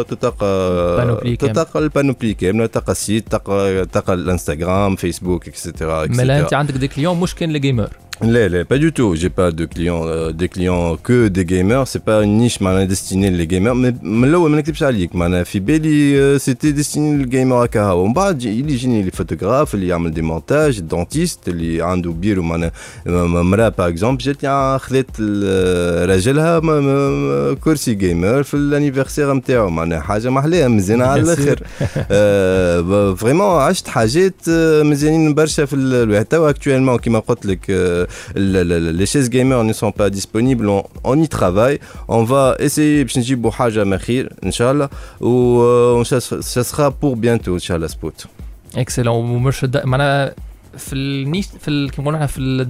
تلقى. 0.09 1.35
تلقى 1.37 1.79
ال 1.79 1.85
panoplie 1.85 2.33
كامله 2.33 2.65
تلقى 2.65 2.91
ال 2.91 2.98
site 2.98 3.27
تلقى 3.27 3.85
تلقى 3.85 4.13
ال 4.13 4.21
Instagram 4.21 4.95
Facebook 4.95 5.47
etc 5.47 6.05
مالا 6.05 6.39
أنت 6.39 6.53
عندك 6.53 6.73
des 6.73 6.87
clients 6.87 7.19
مش 7.19 7.35
كان 7.35 7.55
ال 7.55 7.60
gamers 7.60 7.89
Là, 8.21 8.49
là, 8.49 8.65
pas 8.65 8.79
du 8.79 8.91
tout. 8.91 9.13
J'ai 9.15 9.29
pas 9.29 9.51
de 9.51 9.65
clients, 9.65 10.01
euh, 10.07 10.31
des 10.31 10.49
clients 10.49 10.97
que 11.07 11.27
des 11.27 11.45
gamers. 11.45 11.87
C'est 11.87 12.03
pas 12.03 12.23
une 12.23 12.37
niche 12.37 12.61
معناها 12.61 12.85
destinée 12.87 13.29
les 13.29 13.45
gamers. 13.47 13.75
Mais 13.75 13.93
من 14.03 14.23
الأول 14.27 14.51
ما 14.51 14.57
نكذبش 14.57 14.83
عليك 14.83 15.15
معناها 15.15 15.43
في 15.43 15.59
بالي 15.59 16.39
c'était 16.39 16.71
destiné 16.71 17.17
لل 17.23 17.34
gamers 17.34 17.65
هكا 17.65 17.91
ومن 17.91 18.13
بعد 18.13 18.43
يجي 18.43 18.73
يجيني 18.73 19.03
les 19.03 19.11
photographes 19.11 19.75
اللي 19.75 19.87
يعمل 19.87 20.11
des 20.13 20.21
montages 20.21 20.77
ال 20.77 20.85
dentiste 20.85 21.47
اللي 21.47 21.81
عنده 21.81 22.11
بيرو 22.11 22.43
معناها 22.43 22.71
مرأة 23.05 23.69
par 23.69 23.87
exemple 23.87 24.23
جات 24.23 24.43
لي 24.43 24.79
خذت 24.79 25.09
ال- 25.19 26.09
راجلها 26.09 26.59
م- 26.59 26.65
م- 26.69 27.55
كرسي 27.55 27.93
gamer 27.93 28.43
في 28.43 28.53
ال 28.53 28.59
anniversaire 28.59 29.33
نتاعو 29.33 29.69
معناها 29.69 29.99
حاجة 30.01 30.29
محلاها 30.29 30.67
مزيانة 30.67 31.05
على 31.05 31.23
Bien 31.23 31.39
sûr. 31.39 31.39
الآخر 31.41 33.15
vraiment 33.15 33.61
عشت 33.61 33.87
حاجات 33.87 34.33
آه، 34.49 34.83
مزيانين 34.83 35.33
برشا 35.33 35.65
في 35.65 35.75
ال- 35.75 35.93
الواحد 35.93 36.25
توا 36.25 36.51
actuellement 36.51 36.99
كيما 36.99 37.19
قلت 37.19 37.45
لك 37.45 38.06
آه، 38.07 38.37
ال- 38.37 38.71
ال- 38.71 38.97
les 38.97 39.09
chaises 39.09 39.29
gamers 39.29 39.63
ne 39.63 39.73
sont 39.73 39.91
pas 39.91 40.09
disponibles 40.19 40.67
on, 40.69 40.83
on 41.11 41.17
y 41.23 41.27
travaille. 41.27 41.79
On 42.09 42.23
va 42.23 42.55
essayer 42.59 43.03
باش 43.03 43.17
نجيبوا 43.17 43.51
حاجة 43.51 43.83
ما 43.83 43.97
خير 43.97 44.33
ان 44.43 44.51
شاء 44.51 44.71
الله 44.71 44.89
و 45.21 45.61
آه، 45.61 46.03
ça 46.41 46.63
sera 46.63 46.91
pour 47.01 47.15
bientôt 47.15 47.47
ان 47.49 47.59
شاء 47.59 47.77
الله 47.77 47.87
سبوت 47.87 48.25
اكسلون 48.77 49.15
ومرشد 49.31 49.77
معناها 49.85 50.35
في 50.77 50.93
ال 50.95 51.03
niche 51.03 51.45
في 51.61 51.67
ال- 51.67 51.89
كيما 51.91 52.01
نقولوا 52.03 52.15
إحنا 52.17 52.27
في 52.27 52.67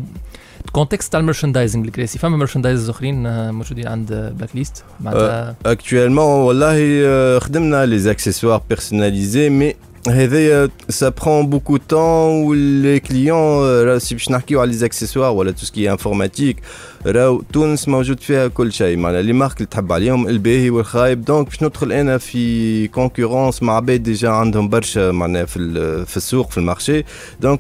ال 0.66 0.71
contexte 0.71 1.12
تاع 1.12 1.20
ال 1.20 1.25
merchandising 1.25 1.86
الكراسي 1.86 2.20
فما 2.20 2.38
merchandise 2.38 2.90
اخرين 2.90 3.26
آه، 3.26 3.52
موجودين 3.52 3.88
عند 3.88 4.34
Black 4.38 4.50
List 4.56 4.84
معناتها 5.02 5.56
actuellement 5.68 6.18
والله 6.20 6.76
آه، 7.06 7.40
خدمنا 7.40 7.86
les 7.86 8.16
accessoires 8.16 8.62
personnalisés 8.74 9.50
mais 9.60 9.74
هذايا 9.74 9.76
Euh, 10.10 10.68
ça 10.90 11.12
prend 11.12 11.44
beaucoup 11.44 11.78
de 11.80 11.84
temps 11.84 12.38
où 12.38 12.54
les 12.54 13.02
clients, 13.02 13.62
euh, 13.62 13.86
là, 13.86 14.00
si 14.00 14.18
je 14.18 14.24
les 14.66 14.84
accessoires, 14.84 15.34
voilà, 15.34 15.52
tout 15.54 15.66
ce 15.66 15.72
qui 15.72 15.86
est 15.86 15.90
informatique, 15.90 16.58
راهو 17.06 17.42
تونس 17.54 17.88
موجود 17.88 18.20
فيها 18.20 18.48
كل 18.48 18.74
شيء 18.74 18.98
معناها 18.98 19.22
les 19.22 19.34
marques 19.34 19.58
اللي 19.58 19.66
تحب 19.66 19.92
عليهم 19.92 20.28
الباهي 20.28 20.70
والخايب. 20.70 21.26
Donc 21.26 21.48
باش 21.48 21.64
ندخل 21.64 21.92
أنا 21.92 22.18
في 22.18 22.88
concurrence 22.88 23.64
مع 23.64 23.76
عباد 23.76 24.04
déjà 24.04 24.30
عندهم 24.30 24.70
برشا 24.70 25.12
معناها 25.12 25.46
في 25.46 26.06
في 26.06 26.18
السوق 26.18 26.52
في 26.52 26.58
ال 26.58 26.63
marché. 26.64 27.04
Donc 27.42 27.60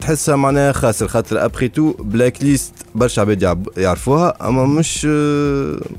تحسها 0.00 0.36
معناها 0.36 0.72
خاسر 0.72 1.08
خاطر 1.08 1.44
après 1.44 1.68
tout 1.68 1.92
Black 1.92 2.42
List 2.42 2.74
برشا 2.94 3.22
عباد 3.22 3.66
يعرفوها. 3.76 4.48
أما 4.48 4.66
مش 4.66 5.04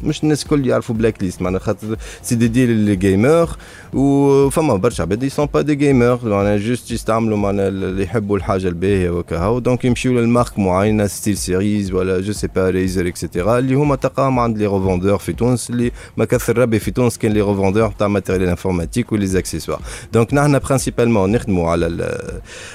مش 0.04 0.24
الناس 0.24 0.44
الكل 0.44 0.68
يعرفوا 0.68 0.96
Black 0.96 1.24
List 1.24 1.42
معناها 1.42 1.60
خاطر 1.60 1.96
c'est 2.22 2.36
dédié 2.36 2.66
لل 2.66 2.90
gamer 2.90 3.50
وفما 3.94 4.76
برشا 4.76 5.04
عباد 5.04 5.24
ils 5.24 5.34
sont 5.34 5.48
pas 5.54 5.62
des 5.62 5.76
gamers 5.76 6.20
معناها 6.24 6.58
juste 6.58 6.92
يستعملوا 6.92 7.38
معناها 7.38 7.68
اللي 7.68 8.04
يحبوا 8.04 8.38
الحاجة 8.38 8.68
الباهية 8.68 9.10
وكهو. 9.10 9.60
donc 9.60 9.86
يمشيو 9.86 10.20
لل 10.20 10.30
marque 10.30 10.60
معينة 10.60 11.08
SteelSeries 11.08 11.92
ولا 11.92 12.22
je 12.22 12.34
sais 12.34 12.47
pas 12.56 12.70
Razer 12.70 13.08
et 13.08 13.21
cetera 13.21 13.60
اللي 13.60 13.76
هما 13.76 13.96
تلقاهم 13.96 14.40
عند 14.40 14.58
les 14.58 14.66
revendeurs 14.66 15.18
في 15.18 15.34
تونس 15.34 15.70
اللي 15.70 15.92
ما 16.18 16.26
كثر 16.26 16.58
ربي 16.58 16.80
في 16.80 16.92
تونس 16.92 17.18
كان 17.18 17.32
les 17.32 17.42
revendeurs 17.42 17.92
تاع 18.00 18.08
matériel 18.08 18.50
informatique 18.50 19.12
و 19.12 19.26
les 19.26 19.38
accessoires 19.38 19.82
Donc 20.14 20.34
نحن 20.34 20.60
principalement 20.60 21.32
نخدموا 21.32 21.70
على 21.72 21.88
ال 21.88 22.30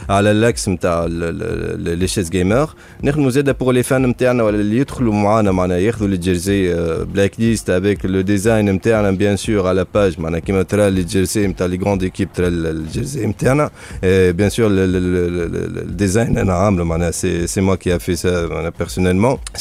على 0.08 0.30
ال 0.30 0.40
axe 0.40 0.68
نتاع 0.68 1.04
les 1.08 2.08
chaises 2.08 2.30
gamer 2.30 2.70
نخدموا 3.04 3.30
زاده 3.30 3.52
pour 3.52 3.72
les 3.72 3.82
fans 3.82 4.06
نتاعنا 4.06 4.42
ولا 4.42 4.56
اللي 4.60 4.78
يدخلوا 4.78 5.14
معانا 5.14 5.52
معناها 5.52 5.78
ياخذوا 5.78 6.08
les 6.08 6.16
jerseys 6.16 6.74
Black 7.04 7.40
List 7.40 7.70
avec 7.70 8.06
le 8.06 8.20
design 8.20 8.70
نتاعنا 8.70 9.10
bien 9.10 9.36
sûr 9.36 9.66
على 9.66 9.86
page 9.94 10.20
معناها 10.20 10.40
كيما 10.40 10.62
ترى 10.62 10.90
les 10.90 11.02
jerseys 11.02 11.46
نتاع 11.46 11.66
les 11.66 11.76
grandes 11.76 12.02
équipes 12.02 12.32
ترى 12.32 12.48
ال 12.48 12.59
jersey 12.59 13.26
نتاعنا 13.26 13.70
bien 14.02 14.50
sûr 14.50 14.68
ال 14.70 14.94
design 14.94 16.38
أنا 16.38 16.52
عامله 16.52 16.84
معناها 16.84 17.10
c'est 17.10 17.46
c'est 17.46 17.60
moi 17.60 17.74
qui 17.74 17.98
fais 17.98 18.16
ça 18.16 18.46
معناها 18.46 18.70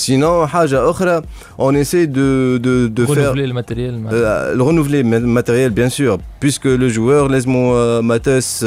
personnellement 0.07 0.47
sinon 0.47 0.47
حاجة 0.47 0.89
أخرى 0.89 1.21
on 1.59 1.75
essaie 1.75 2.05
de 2.05 2.57
de 2.57 2.87
de 2.87 3.05
faire 3.05 3.17
renouveler 3.17 3.43
ال 3.45 3.51
matériel 3.51 3.99
معناها. 4.03 4.21
Euh, 4.21 4.55
le 4.57 4.61
renouveler 4.63 5.03
le 5.03 5.27
matériel 5.39 5.69
bien 5.71 5.89
sûr 5.89 6.17
puisque 6.39 6.65
le 6.65 6.89
joueur 6.89 7.31
لازمو 7.31 8.01
matos 8.01 8.59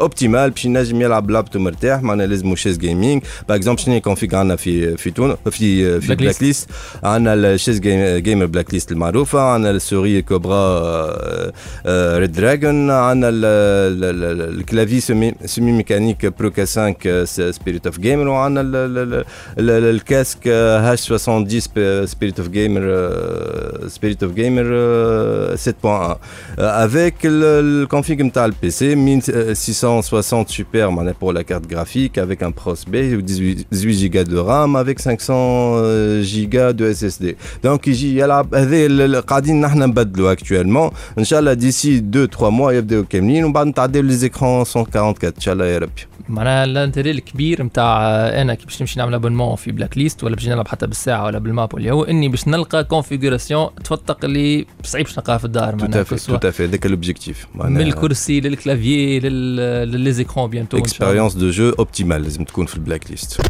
optimal 0.00 0.50
باش 0.50 0.64
ينجم 0.64 1.00
يلعب 1.00 1.30
لابتو 1.30 1.58
مرتاح 1.58 2.02
معناها 2.02 2.26
لازمو 2.26 2.54
chaise 2.54 2.78
gaming 2.78 3.22
par 3.48 3.56
exemple 3.56 3.80
شنو 3.80 4.00
config 4.00 4.36
عندنا 4.36 4.56
في 4.56 4.96
في 4.96 5.10
تون 5.10 5.34
في 5.50 6.00
في 6.00 6.14
Black 6.14 6.18
Black 6.18 6.36
List. 6.36 6.42
List 6.42 6.68
عندنا 7.02 7.34
ال 7.34 7.41
chaise 7.41 7.80
gamer 7.80 8.46
Black 8.46 8.74
List 8.74 8.92
المعروفه 8.92 9.40
عندنا 9.40 9.70
ال 9.70 10.22
souris 10.22 11.12
Cobra 12.18 12.32
Redragon 12.32 12.90
عندنا 12.90 13.28
ال- 13.28 13.44
ال- 13.44 14.24
ال- 14.24 14.58
ال 14.58 14.63
clavier 14.63 15.00
semi 15.00 15.34
semi 15.44 15.72
mécanique 15.72 16.26
PRO-K 16.38 16.64
5 16.64 17.24
Spirit 17.50 17.86
of 17.86 17.98
Gamer 18.00 18.28
وعندنا 18.28 19.24
ال- 19.99 19.99
ال- 19.99 19.99
ال- 19.99 19.99
ال- 19.99 19.99
الكاسك 19.99 20.47
هاش 20.47 20.99
70 20.99 21.59
سبيريت 22.05 22.39
اوف 22.39 22.49
جيمر 22.49 22.81
سبيريت 23.87 24.23
اوف 24.23 24.33
جيمر 24.33 24.65
7.1 25.55 26.17
avec 26.59 27.23
le, 27.23 27.61
le 27.61 27.87
config 27.95 28.21
نتاع 28.21 28.45
البي 28.45 28.69
سي 28.69 28.95
1660 28.95 30.49
super 30.49 30.75
معناها 30.75 31.13
pour 31.13 31.33
la 31.33 31.43
carte 31.43 31.67
graphique 31.67 32.17
avec 32.17 32.43
un 32.43 32.51
pros 32.51 32.85
B 32.87 32.95
18 32.95 33.67
18 33.71 33.93
giga 33.93 34.23
de 34.23 34.37
RAM 34.37 34.75
avec 34.75 34.99
500 34.99 35.33
euh, 35.33 36.23
gigas 36.23 36.73
de 36.73 36.93
SSD. 36.93 37.35
Donc 37.63 37.87
يجي 37.87 38.19
يلعب 38.19 38.55
هذا 38.55 38.75
اللي 38.75 39.19
قاعدين 39.19 39.61
نحن 39.61 39.79
نبدلوا 39.79 40.35
actuellement 40.35 40.93
ان 41.17 41.23
شاء 41.23 41.39
الله 41.39 41.53
ديسي 41.53 41.97
2 41.97 42.27
3 42.27 42.49
mois 42.51 42.73
يبداو 42.73 43.03
كاملين 43.03 43.43
ومن 43.43 43.53
بعد 43.53 43.67
نتعداو 43.67 44.01
لي 44.01 44.13
زيكرون 44.13 44.51
144 44.75 45.33
ان 45.35 45.41
شاء 45.41 45.53
الله 45.53 45.65
يا 45.65 45.77
ربي 45.77 46.01
معناها 46.29 46.63
الانتري 46.63 47.11
الكبير 47.11 47.63
نتاع 47.63 47.97
انا 48.41 48.53
كي 48.53 48.65
باش 48.65 48.81
نمشي 48.81 48.99
نعمل 48.99 49.13
ابونمون 49.13 49.55
في 49.55 49.71
بلاك 49.90 49.98
ليست 49.98 50.24
ولا 50.24 50.36
باش 50.36 50.48
نلعب 50.48 50.68
حتى 50.68 50.86
بالساعة 50.86 51.24
ولا 51.24 51.38
بالماب 51.38 51.76
اللي 51.76 51.90
هو 51.90 52.04
إني 52.04 52.28
باش 52.28 52.48
نلقى 52.48 52.84
كونفيغوراسيون 52.84 53.74
تفتق 53.84 54.24
اللي 54.24 54.66
صعيب 54.84 55.04
باش 55.06 55.18
نلقاها 55.18 55.38
في 55.38 55.44
الدار 55.44 55.76
معناها 55.76 56.04
à 56.04 56.06
fait. 56.06 56.60
هذاك 56.60 56.86
l'objectif 56.86 57.46
من 57.54 57.80
الكرسي 57.80 58.40
لل 58.40 58.58
clavier 58.58 59.20
لل 59.20 59.52
écrans 59.52 60.50
bientôt. 60.50 60.78
Expérience 60.78 61.34
de 61.34 61.50
jeu 61.50 61.70
optimale 61.70 62.22
لازم 62.22 62.44
تكون 62.44 62.66
في 62.66 62.74
ال 62.74 62.80
Black 62.80 63.10
List 63.10 63.40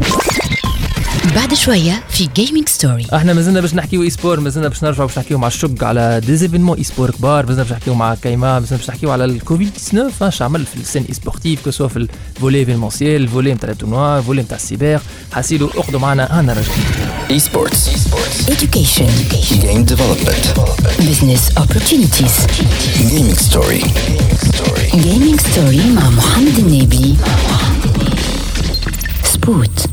بعد 1.34 1.54
شوية 1.54 2.02
في 2.10 2.28
Gaming 2.36 2.68
Story 2.68 3.06
إحنا 3.14 3.32
مازلنا 3.32 3.60
باش 3.60 3.74
نحكيو 3.74 4.02
e-sport 4.02 4.40
مازلنا 4.40 4.68
باش 4.68 4.84
نرجعوا 4.84 5.06
باش 5.08 5.18
نحكيو 5.18 5.38
مع 5.38 5.46
الشق 5.46 5.84
على 5.84 6.20
des 6.26 6.78
événements 6.78 6.84
e-sport 6.84 7.10
كبار 7.10 7.46
مازلنا 7.46 7.62
باش 7.62 7.72
نحكيو 7.72 7.94
مع 7.94 8.14
كايما 8.14 8.58
مازلنا 8.60 8.76
باش 8.80 8.90
نحكيو 8.90 9.10
على 9.10 9.24
الكوفيد 9.24 9.70
19 9.74 10.28
اش 10.28 10.42
عمل 10.42 10.66
في 10.66 10.76
ال 10.80 10.84
scène 10.84 11.04
e-sportive 11.08 11.64
que 11.64 11.70
ce 11.70 11.76
soit 11.76 11.88
في 11.88 12.08
ال 12.36 12.40
volet 12.40 12.58
événementiel 12.58 13.22
ال 13.22 13.27
volet 13.27 13.54
نتاع 13.54 13.70
ال 13.70 13.75
tournois 13.75 14.18
ال 14.18 14.22
volet 14.22 14.42
نتاع 14.42 14.56
السيبر 14.56 15.00
حاسيلو 15.32 15.70
اخذوا 15.76 16.00
معنا 16.00 16.40
أنا 16.40 16.52
راجعين 16.52 17.10
Esports. 17.40 17.82
education. 18.54 19.10
Game 19.64 19.82
development. 19.92 20.44
business 21.08 21.42
opportunities. 21.62 22.36
Gaming 23.10 23.38
story. 23.50 23.84
جيمنج 24.96 25.40
ستوري 25.40 25.90
مع 25.90 26.10
محمد 26.10 26.58
النبي. 26.58 27.14
سبوت 29.24 29.86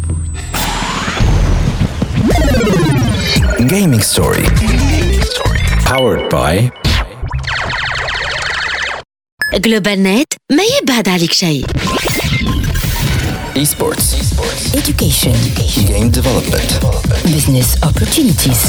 Gaming 3.65 4.01
story. 4.01 4.43
Powered 5.85 6.29
by 6.29 6.69
جلوبال 9.53 10.03
نت 10.03 10.33
ما 10.51 10.63
يبعد 10.81 11.09
عليك 11.09 11.33
شيء 11.33 11.65
Esports. 13.55 14.13
education 14.77 15.35
Game 15.87 16.09
development. 16.11 16.69
business 17.25 17.69
opportunities 17.83 18.61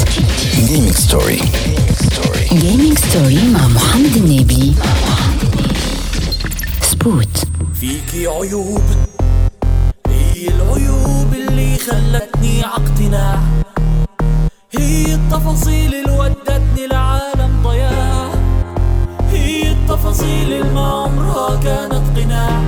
Gaming 0.69 0.95
story. 1.07 1.41
Gaming 2.53 2.97
Story 2.97 3.47
مع 3.53 3.67
محمد 3.67 4.15
النبي 4.17 4.73
سبوت 6.91 7.43
فيكي 7.79 8.27
عيوب 8.27 8.81
هي 10.07 10.47
العيوب 10.47 11.33
اللي 11.33 11.77
خلتني 11.77 12.63
عقتناع 12.63 13.39
هي 14.71 15.15
التفاصيل 15.15 15.95
اللي 15.95 16.19
ودتني 16.19 16.87
لعالم 16.87 17.63
ضياع. 17.63 18.29
هي 19.31 19.71
التفاصيل 19.71 20.53
اللي 20.53 20.73
ما 20.73 20.87
عمرها 20.87 21.55
كانت 21.55 22.17
قناع. 22.19 22.61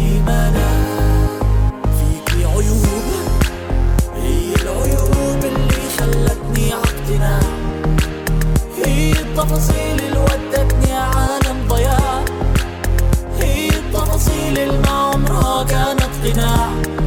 لما 0.00 0.50
لا 0.50 0.70
فيكي 1.98 2.44
عيوب؟ 2.44 2.86
هي 4.16 4.54
العيوب 4.54 5.44
اللي 5.44 5.82
خلتني 5.98 6.72
عقتناع 6.72 7.40
هي 8.84 9.12
التفاصيل 9.12 10.00
اللي 10.00 10.18
ودتني 10.18 10.92
عالم 10.92 11.68
ضياع. 11.68 12.24
هي 13.40 13.68
التفاصيل 13.68 14.58
اللي 14.58 14.78
ما 14.78 14.90
عمرها 14.90 15.64
كانت 15.64 16.10
قناع. 16.24 16.97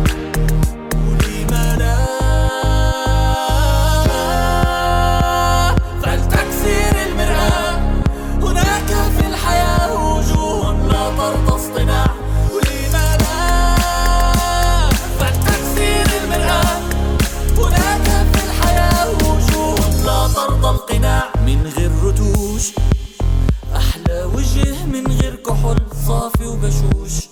sofre 26.11 26.45
o 26.45 26.57
beijos 26.57 27.30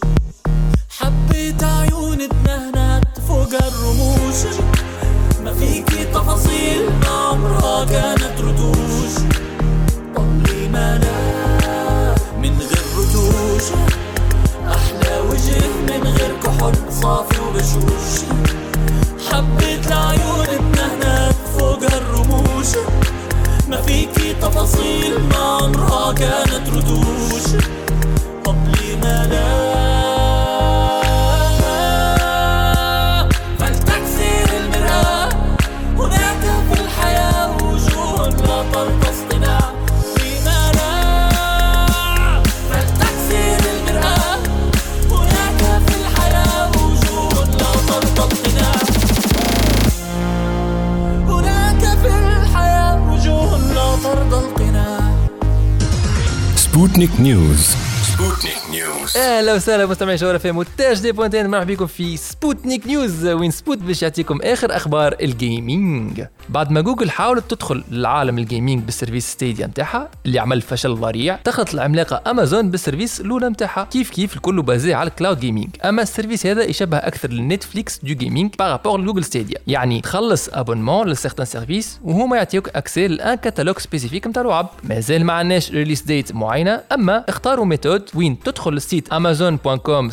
أهلا 60.01 60.13
وسهلا 60.13 60.51
مستمعي 60.51 60.68
مونتاج 60.89 61.04
دي 61.04 61.12
بوانتين 61.12 61.47
مرحبا 61.47 61.73
بكم 61.73 61.86
في 61.88 62.17
Sputnik 62.17 62.88
News. 62.88 63.25
وين 63.25 63.52
Spot 63.52 63.78
باش 63.78 64.04
يعطيكم 64.04 64.39
آخر 64.43 64.75
أخبار 64.75 65.15
ال 65.21 65.36
gaming 65.36 66.25
بعد 66.49 66.71
ما 66.71 66.82
جوجل 66.82 67.10
حاولت 67.10 67.52
تدخل 67.52 67.84
لعالم 67.91 68.38
ال 68.38 68.44
gaming 68.44 68.84
بال 68.84 68.94
service 68.94 69.32
Stadia 69.32 69.67
نتاعها 69.67 70.10
اللي 70.25 70.39
عمل 70.39 70.62
فشل 70.62 70.95
ذريع 70.95 71.39
دخلت 71.45 71.73
العملاقة 71.73 72.32
Amazon 72.32 72.71
بال 72.71 72.83
service 72.83 73.21
الأولى 73.21 73.49
نتاعها. 73.49 73.84
كيف 73.91 74.10
كيف؟ 74.10 74.36
الكل 74.36 74.62
basé 74.62 74.93
على 74.93 75.10
ال 75.10 75.14
cloud 75.14 75.39
gaming 75.39 75.69
أما 75.86 76.02
ال 76.02 76.07
service 76.07 76.45
هذا 76.45 76.63
يشبه 76.63 76.97
أكثر 76.97 77.30
لل 77.30 77.45
Netflix 77.45 77.99
de 78.04 78.13
gaming 78.13 78.54
par 78.60 78.72
rapport 78.72 79.02
ل 79.02 79.05
Google 79.05 79.23
Stadia. 79.23 79.58
يعني 79.67 80.02
تخلص 80.02 80.49
abonnement 80.54 81.08
ل 81.08 81.12
certain 81.12 81.45
service 81.45 81.99
وهما 82.04 82.38
يعطيوك 82.38 82.69
accès 82.69 83.08
à 83.08 83.17
un 83.17 83.36
catalogue 83.36 83.78
spécifique 83.80 84.28
نتاع 84.28 84.43
لعب 84.43 84.69
مازال 84.84 85.25
ما 85.25 85.34
عندناش 85.34 85.71
release 85.71 86.02
date 86.02 86.36
معينة 86.36 86.82
أما 86.93 87.23
اختاروا 87.30 87.65
méthode 87.65 88.10
وين 88.15 88.39
تدخل 88.39 88.71
لل 88.71 88.84
site 88.84 89.10
amazon.com 89.13 90.12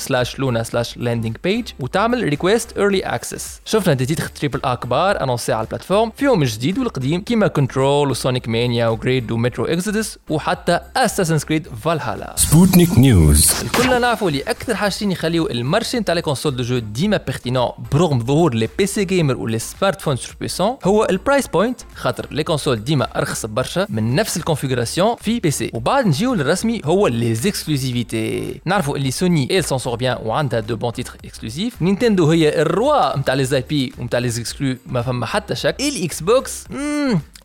slash 0.67 0.97
landing 0.97 1.37
page 1.45 1.65
وتعمل 1.81 2.23
request 2.23 2.79
early 2.79 3.01
access 3.01 3.61
شفنا 3.65 3.95
des 3.95 4.07
titres 4.07 4.27
triple 4.27 4.61
A 4.65 4.75
كبار 4.75 5.23
annoncés 5.23 5.53
على 5.53 5.65
ال 5.65 5.69
plateforme 5.69 6.12
فيهم 6.17 6.43
الجديد 6.43 6.79
والقديم 6.79 7.21
كيما 7.21 7.47
Control 7.47 8.11
و 8.11 8.17
Sonic 8.17 8.49
Mania 8.49 8.89
و 8.89 8.97
Grid 8.97 9.31
و 9.31 9.36
Metro 9.36 9.65
Exodus 9.65 10.19
وحتى 10.31 10.81
Assassin's 10.97 11.39
Creed 11.39 11.69
Valhalla 11.85 12.35
Sputnik 12.39 12.91
News. 12.99 13.77
كلنا 13.77 13.99
نعرفوا 13.99 14.29
اللي 14.29 14.43
أكثر 14.43 14.75
حاجتين 14.75 15.13
يخليو 15.13 15.47
ال 15.47 15.54
marché 15.54 15.99
نتاع 15.99 16.15
les 16.15 16.23
consoles 16.23 16.57
de 16.57 16.62
jeux 16.62 16.79
ديما 16.79 17.17
pertinents 17.17 17.69
برغم 17.93 18.25
ظهور 18.25 18.55
les 18.55 18.69
PC 18.79 18.87
gamer 18.87 19.37
و 19.37 19.42
les 19.42 19.59
smartphones 19.59 20.17
surpuissants 20.17 20.77
هو 20.85 21.07
ال 21.11 21.17
price 21.17 21.47
point 21.47 21.81
خاطر 21.95 22.27
les 22.31 22.45
consoles 22.45 22.85
ديما 22.85 23.19
أرخص 23.19 23.47
برشا 23.47 23.87
من 23.89 24.15
نفس 24.15 24.37
ال 24.37 24.42
configuration 24.42 25.17
في 25.21 25.41
بي 25.41 25.51
سي 25.51 25.71
وبعد 25.75 26.07
نجيو 26.07 26.35
للرسمي 26.35 26.81
هو 26.85 27.07
les 27.07 27.33
exclusivités 27.33 28.61
نعرفوا 28.65 28.97
اللي 28.97 29.11
Sony 29.11 29.49
ils 29.51 29.65
s'en 29.65 29.79
sort 29.79 29.97
bien 29.97 30.19
وعندها 30.25 30.56
de 30.61 30.77
bons 30.77 30.93
titres 30.93 31.17
exclusifs 31.25 31.83
Nintendo 31.83 32.31
هي 32.31 32.62
ال 32.62 32.77
roi 32.77 33.19
نتاع 33.19 33.35
les 33.35 33.61
IP 33.61 33.93
ونتاع 33.99 34.19
les 34.19 34.29
exclus 34.29 34.77
ما 34.87 35.03
فما 35.03 35.27
حتى 35.27 35.55
شك 35.55 35.77
ال 35.81 36.21
Xbox 36.21 36.65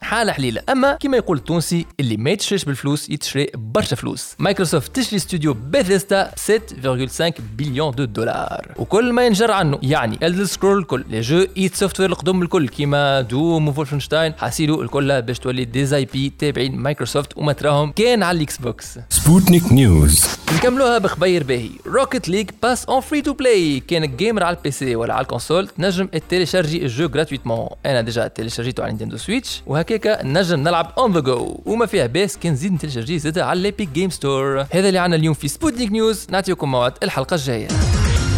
مم، 0.04 0.10
حالة 0.10 0.32
حليلة 0.32 0.62
أما 0.70 0.94
كما 0.94 1.18
يقول 1.18 1.38
التونسي 1.38 1.86
اللي 2.00 2.18
ما 2.18 2.30
يتشريش 2.30 2.66
بالفلوس 2.66 3.10
يتشري 3.10 3.48
برشا 3.56 3.96
فلوس. 3.96 4.36
مايكروسوفت 4.40 4.96
تشري 4.96 5.18
استوديو 5.18 5.54
بيثيستا 5.54 6.32
7.5 6.36 7.34
billion 7.58 7.92
de 7.92 8.04
dollars 8.06 8.68
وكل 8.78 9.14
ما 9.14 9.26
ينجر 9.26 9.52
عنه 9.52 9.80
يعني 9.84 10.20
Elder 10.24 10.46
Scrolls 10.46 10.78
الكل 10.80 11.04
les 11.10 11.22
jeux 11.22 11.46
id 11.58 11.76
Software 11.76 12.10
القدم 12.10 12.42
الكل 12.42 12.68
كيما 12.68 13.22
Doom 13.22 13.68
و 13.68 13.73
Wolfenstein 13.73 14.34
حاسيلو 14.34 14.82
الكل 14.82 15.22
باش 15.22 15.40
تولي 15.40 15.66
des 15.66 15.96
IP 15.96 16.34
تابعين 16.40 16.76
مايكروسوفت 16.78 17.38
وما 17.38 17.54
تراهم 17.54 17.92
كان 17.92 18.24
على 18.24 18.38
ال 18.38 18.58
Xbox. 18.58 19.00
Sputnik 19.00 19.64
News. 19.72 20.28
نكملوها 20.56 20.98
بخبير 20.98 21.44
باهي. 21.44 21.70
Rocket 21.88 22.30
League 22.30 22.50
passe 22.64 22.86
en 22.86 23.02
free 23.02 23.22
to 23.22 23.34
play 23.34 23.80
كان 23.80 24.18
gamer 24.18 24.44
على 24.44 24.58
ال 24.58 24.72
PC 24.72 24.96
ولا 24.96 25.14
على 25.14 25.22
ال 25.24 25.29
console 25.29 25.68
تنجم 25.68 26.06
télécharger 26.30 26.82
ال 26.84 26.90
jeu 26.90 27.08
gratuitement 27.08 27.70
أنا 27.86 28.02
déjà 28.02 28.28
تيليشارجيتو 28.28 28.82
على 28.84 28.92
Nintendo 28.92 29.18
Switch 29.18 29.62
هكاك 29.96 30.26
نجم 30.26 30.60
نلعب 30.60 30.92
on 30.98 31.14
the 31.14 31.20
go 31.20 31.60
وما 31.66 31.86
فيها 31.86 32.08
باس 32.08 32.38
كان 32.38 32.54
نزيد 32.54 32.74
نتلجي 32.74 33.20
زادة 33.20 33.46
على 33.46 33.60
ال 33.60 33.66
Epic 33.66 33.90
Game 33.90 34.10
Store 34.10 34.66
هذا 34.72 34.88
اللي 34.88 35.00
عندنا 35.00 35.20
اليوم 35.20 35.34
في 35.34 35.48
سبوتنيك 35.48 35.92
نيوز 35.92 36.28
نعطيكم 36.30 36.72
موعد 36.72 36.94
الحلقة 37.04 37.34
الجاية. 37.36 37.68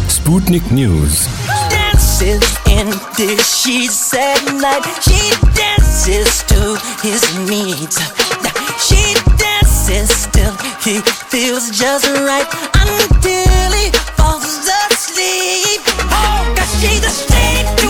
سبوتنيك 0.08 0.62
نيوز 0.72 1.18
Oh, 16.10 16.54
cause 16.56 16.72
she's 16.80 17.04
a 17.04 17.10
state. 17.10 17.83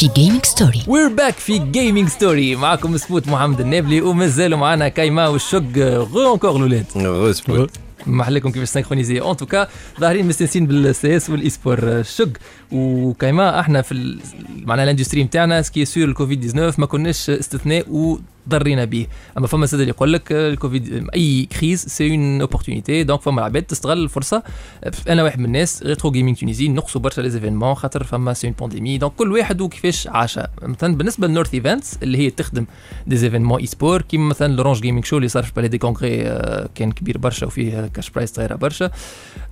في 0.00 0.08
Gaming 0.08 0.44
Story 0.44 0.82
We're 0.86 1.08
back 1.08 1.34
في 1.34 1.58
Gaming 1.58 2.08
Story 2.08 2.56
معكم 2.56 2.96
سبوت 2.96 3.28
محمد 3.28 3.60
النابلي 3.60 4.00
ومازالوا 4.00 4.58
معنا 4.58 4.88
كايما 4.88 5.28
والشق 5.28 5.78
re 5.78 6.32
encore 6.34 6.56
الاولاد 6.56 6.84
Heureux, 6.94 7.36
Sput. 7.40 7.70
محلكم 8.06 8.50
كيفاش 8.50 8.68
synchronisés 8.68 9.20
en 9.20 9.36
tout 9.36 9.54
cas 9.54 9.68
ظاهرين 10.00 10.26
مستانسين 10.28 10.66
بال 10.66 11.16
CS 11.16 11.30
وال 11.30 11.50
e-sport 11.50 11.78
الشق 11.82 12.28
وكايما 12.72 13.60
إحنا 13.60 13.82
في 13.82 14.18
معناها 14.64 14.84
ال 14.84 14.88
industrie 14.88 15.24
نتاعنا 15.24 15.62
ce 15.62 15.71
qui 15.71 15.84
est 15.84 15.94
sûr 15.94 16.04
الكوفيد 16.04 16.40
19 16.40 16.80
ما 16.80 16.86
كناش 16.86 17.30
استثناء 17.30 17.86
وضرينا 17.90 18.84
به. 18.84 19.06
أما 19.38 19.46
فما 19.46 19.66
سيد 19.66 19.80
اللي 19.80 19.90
يقول 19.90 20.12
لك 20.12 20.32
الكوفيد 20.32 21.08
أي 21.14 21.48
crise 21.60 21.84
c'est 21.84 22.10
une 22.10 22.40
opportunité 22.40 23.04
donc 23.04 23.20
فما 23.20 23.38
العباد 23.40 23.62
تستغل 23.62 24.02
الفرصة. 24.02 24.42
أنا 25.08 25.22
واحد 25.22 25.38
من 25.38 25.44
الناس 25.44 25.82
Rétro 25.82 26.10
Gaming 26.10 26.36
Tunisie 26.36 26.68
نقصوا 26.68 27.00
برشا 27.00 27.20
les 27.20 27.30
événements 27.30 27.74
خاطر 27.74 28.04
فما 28.04 28.32
c'est 28.34 28.46
une 28.46 28.56
pandémie 28.60 28.98
donc 28.98 29.12
كل 29.12 29.32
واحد 29.32 29.60
وكيفاش 29.60 30.06
عاشها 30.06 30.48
مثلا 30.62 30.96
بالنسبة 30.96 31.26
لل 31.26 31.34
North 31.34 31.54
Events 31.54 31.98
اللي 32.02 32.18
هي 32.18 32.30
تخدم 32.30 32.66
des 33.06 33.16
événements 33.16 33.60
e-sport 33.60 34.02
كيما 34.02 34.28
مثلا 34.28 34.52
l'Orange 34.52 34.80
Gaming 34.80 35.04
Show 35.04 35.16
اللي 35.16 35.28
صار 35.28 35.42
في 35.42 35.52
palais 35.56 35.68
des 35.68 35.78
congrès 35.78 36.22
آه، 36.26 36.68
كان 36.74 36.92
كبير 36.92 37.18
برشا 37.18 37.46
وفيه 37.46 37.86
cash 37.86 38.10
prize 38.10 38.34
صغيره 38.34 38.54
برشا. 38.54 38.90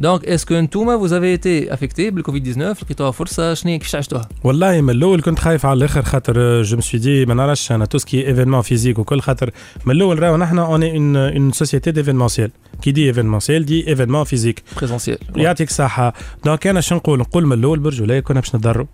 donc 0.00 0.24
est-ce 0.24 0.44
que 0.44 0.54
انتوما 0.54 0.98
vous 0.98 1.12
avez 1.12 1.26
été 1.26 1.74
affectés 1.74 2.10
بالكوفيد 2.10 2.42
19 2.44 2.84
لقيتوها 2.84 3.07
فرصة 3.10 3.54
شنو 3.54 3.72
هي؟ 3.72 3.78
كيفاش 3.78 3.94
عشتوها؟ 3.94 4.28
والله 4.44 4.80
من 4.80 4.90
الأول 4.90 5.22
كنت 5.22 5.38
خايف 5.38 5.66
على 5.66 5.78
الآخر 5.78 6.02
خاطر 6.02 6.62
je 6.62 6.76
me 6.76 6.84
suis 6.84 7.00
dit 7.00 7.26
ما 7.26 7.34
نعرفش 7.34 7.72
أنا 7.72 7.84
tout 7.84 7.98
ce 7.98 8.10
qui 8.10 8.26
est 8.26 8.35
événement 8.35 8.62
physique 8.62 8.98
وكل 8.98 9.20
خاطر 9.20 9.50
من 9.86 9.94
الأول 9.94 10.22
راهو 10.22 10.36
نحن 10.36 10.58
une 10.58 10.82
une 10.82 11.16
une 11.16 11.52
société 11.52 11.90
d'événementiel 11.90 12.50
qui 12.82 12.90
dit 12.90 13.06
événementiel 13.06 13.64
dit 13.64 13.88
événement 13.88 14.24
physique 14.24 14.62
présentiel 14.76 15.18
يعطيك 15.36 15.70
صحة 15.70 16.12
donc 16.44 16.66
أنا 16.66 16.80
شنو 16.80 16.98
نقول 16.98 17.18
نقول 17.18 17.46
من 17.46 17.58
الأول 17.58 17.78
برجوليه 17.78 18.20
كنا 18.20 18.40
باش 18.40 18.54
نضروا 18.54 18.86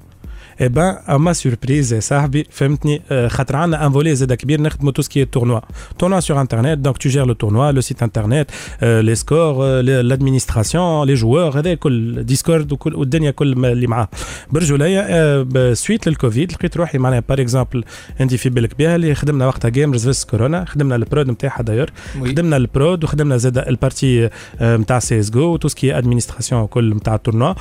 eh 0.61 0.69
ben 0.69 0.97
اما 1.09 1.33
surprise 1.33 1.93
يا 1.93 2.01
صاحبي 2.01 2.47
فهمتني 2.51 3.03
آه، 3.11 3.29
خاطر 3.29 3.57
عندنا 3.57 3.87
un 3.87 3.93
volet 3.93 4.15
زاد 4.15 4.33
كبير 4.33 4.61
نخدموا 4.61 4.93
tout 4.93 5.03
ce 5.03 5.12
qui 5.12 5.25
est 5.25 5.36
tournoi 5.36 5.61
tournoi 5.99 6.21
sur 6.21 6.41
internet 6.41 6.79
donc 6.79 6.99
tu 6.99 7.09
gères 7.09 7.27
le 7.27 7.33
tournoi 7.33 7.73
le 7.73 7.81
site 7.81 8.03
internet 8.03 8.51
les 8.83 9.15
scores 9.15 9.81
l'administration 9.81 11.07
les 11.07 11.15
joueurs 11.15 11.59
هذا 11.59 11.75
كل 11.75 12.25
Discord 12.25 12.73
وكل 12.73 12.95
والدنيا 12.95 13.31
كل 13.31 13.57
ما 13.57 13.73
اللي 13.73 13.87
معاه 13.87 14.09
برجوليه 14.51 15.75
suite 15.75 16.09
للكوفيد 16.09 16.53
لقيت 16.53 16.77
روحي 16.77 16.99
معناها 16.99 17.23
par 17.29 17.41
exemple 17.41 17.85
انت 18.21 18.35
في 18.35 18.49
بالك 18.49 18.79
بها 18.79 18.97
اللي 18.97 19.15
خدمنا 19.15 19.47
وقتها 19.47 19.69
Gamers 19.69 20.07
face 20.07 20.25
كورونا 20.25 20.65
خدمنا 20.65 20.97
ال 20.97 21.04
prod 21.04 21.31
نتاعها 21.31 21.63
داير 21.63 21.93
خدمنا 22.21 22.57
ال 22.57 22.66
prod 22.66 23.05
وخدمنا 23.05 23.37
زاد 23.37 23.59
ال 23.59 23.69
partie 23.69 24.31
نتاع 24.63 24.99
CS:GO 24.99 25.21
tout 25.21 25.31
ce 25.31 25.57
qui 25.57 25.69
est 25.69 25.99
administration 25.99 26.61
وكل 26.63 26.95
نتاع 26.95 27.15
ال 27.15 27.20
tournoi 27.20 27.55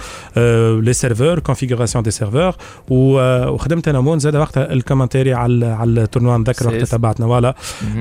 les 0.81 0.93
serveurs 0.93 1.39
configuration 1.39 2.03
des 2.03 2.11
serveurs 2.11 2.55
وخدمت 2.89 3.87
أنا 3.87 3.99
مون 4.01 4.19
زاد 4.19 4.35
وقتها 4.35 4.73
ال 4.73 4.78
commentaire 4.78 5.33
على 5.33 5.65
على 5.65 6.03
ال 6.03 6.08
tournoi 6.08 6.37
نذكر 6.37 6.67
وقتها. 6.67 6.85
تبعتنا 6.85 7.25
voilà. 7.25 7.55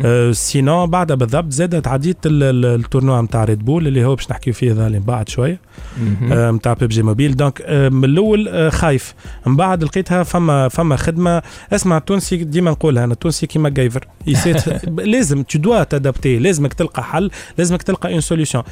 آه، 0.05 0.33
sinon 0.33 0.91
بعدها 0.91 1.17
بالضبط 1.17 1.53
زاد 1.53 1.75
ال- 2.27 2.65
ال 2.81 2.86
tournoi 2.86 3.23
نتاع 3.23 3.45
Red 3.45 3.65
Bull 3.65 3.87
اللي 3.87 4.05
هو 4.05 4.15
باش 4.15 4.31
نحكيو 4.31 4.53
فيه 4.53 4.73
ذا 4.73 4.89
بعد 4.99 5.29
شوية. 5.29 5.61
آه، 6.33 6.51
نتاع 6.51 6.73
PUBG 6.73 7.03
Mobile. 7.03 7.37
donc 7.37 7.63
آه، 7.65 7.89
من 7.89 8.05
الأول 8.05 8.49
آه، 8.49 8.69
خايف. 8.71 9.15
من 9.47 9.57
بعد 9.57 9.85
لقيتها 9.85 10.23
فما 10.23 10.69
فما 10.69 10.97
خدمة 10.97 11.43
اسمع 11.73 11.97
التونسي 11.97 12.37
ديما 12.37 12.71
نقولها 12.71 13.05
أنا 13.05 13.13
التونسي 13.13 13.47
كيما 13.47 13.69
MacGyver. 13.69 14.07
لازم 15.13 15.43
tu 15.43 15.59
dois 15.59 15.83
t'adapter 15.85 16.39
لازمك 16.39 16.75
تلقى 16.75 17.05
حل 17.05 17.31
لازمك 17.59 17.83
تلقى 17.83 18.13
une 18.13 18.21
solution 18.21 18.63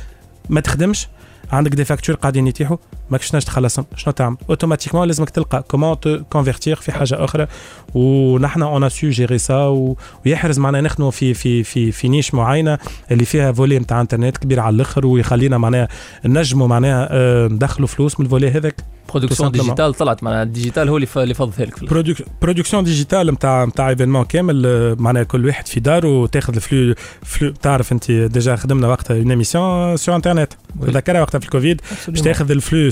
ما 0.48 0.60
تخدمش 0.60 1.08
عندك 1.52 1.70
des 1.74 1.84
factures 1.84 2.16
قاعدين 2.16 2.46
يتيحوا 2.46 2.76
ماكش 3.10 3.34
باش 3.34 3.44
تخلصهم. 3.44 3.84
شنو 3.96 4.12
تعمل؟ 4.12 4.36
automatiquement 4.48 5.06
لازمك 5.06 5.30
تلقى 5.30 5.64
comment 5.68 6.00
te 6.00 6.18
convertir 6.30 6.76
في 6.76 6.92
حاجة 6.92 7.24
أخرى. 7.24 7.46
ونحن 7.94 8.62
on 8.62 8.88
sait 8.88 9.08
gérer 9.08 9.38
ça 9.38 9.54
و- 9.66 9.96
ويحرز 10.26 10.58
معنا 10.58 10.80
نخدموا 10.80 11.10
في 11.10 11.34
في 11.34 11.62
في 11.64 11.92
في 11.92 12.08
niche 12.08 12.34
معينة 12.34 12.78
اللي 13.10 13.24
فيها 13.24 13.52
volet 13.52 13.78
نتاع 13.78 14.00
انترنت 14.00 14.36
كبير 14.36 14.60
على 14.60 14.74
الأخر 14.76 15.06
ويخلينا 15.06 15.58
معناها 15.58 15.88
نجموا 16.24 16.66
معناها 16.66 17.08
آه، 17.10 17.48
ندخلوا 17.48 17.88
فلوس 17.88 18.20
من 18.20 18.26
ال 18.26 18.30
volet 18.30 18.50
هذاك. 18.50 18.74
production. 19.10 19.50
digitale 19.50 19.94
طلعت 19.94 20.22
معناها 20.22 20.42
ال 20.42 20.48
digital 20.48 20.88
هو 20.88 20.96
اللي 20.96 21.34
فض 21.34 21.52
لك 21.58 21.82
الآخر. 21.82 22.24
production 22.42 22.84
digitale 22.84 23.26
نتاع 23.26 23.64
نتاع 23.64 23.88
événement 23.88 24.24
كامل 24.24 24.66
آه، 24.66 24.96
معناها 24.98 25.22
كل 25.22 25.46
واحد 25.46 25.68
في 25.68 25.80
داره 25.80 26.26
تاخذ 26.26 26.54
ال 26.54 26.62
flux 26.62 26.94
flux 27.22 27.50
تعرف 27.50 27.92
انت 27.92 28.10
déjà 28.10 28.56
خدمنا 28.56 28.88
وقتها 28.88 29.16
une 29.16 29.30
émission 29.30 29.96
sur 29.96 30.16
internet 30.16 30.52
تذكرها 30.82 31.20
وقتها 31.20 31.38
في 31.38 31.44
الكوفيد؟ 31.44 31.80
باش 32.08 32.20
تاخذ 32.20 32.50
ال 32.50 32.58
flux 32.58 32.90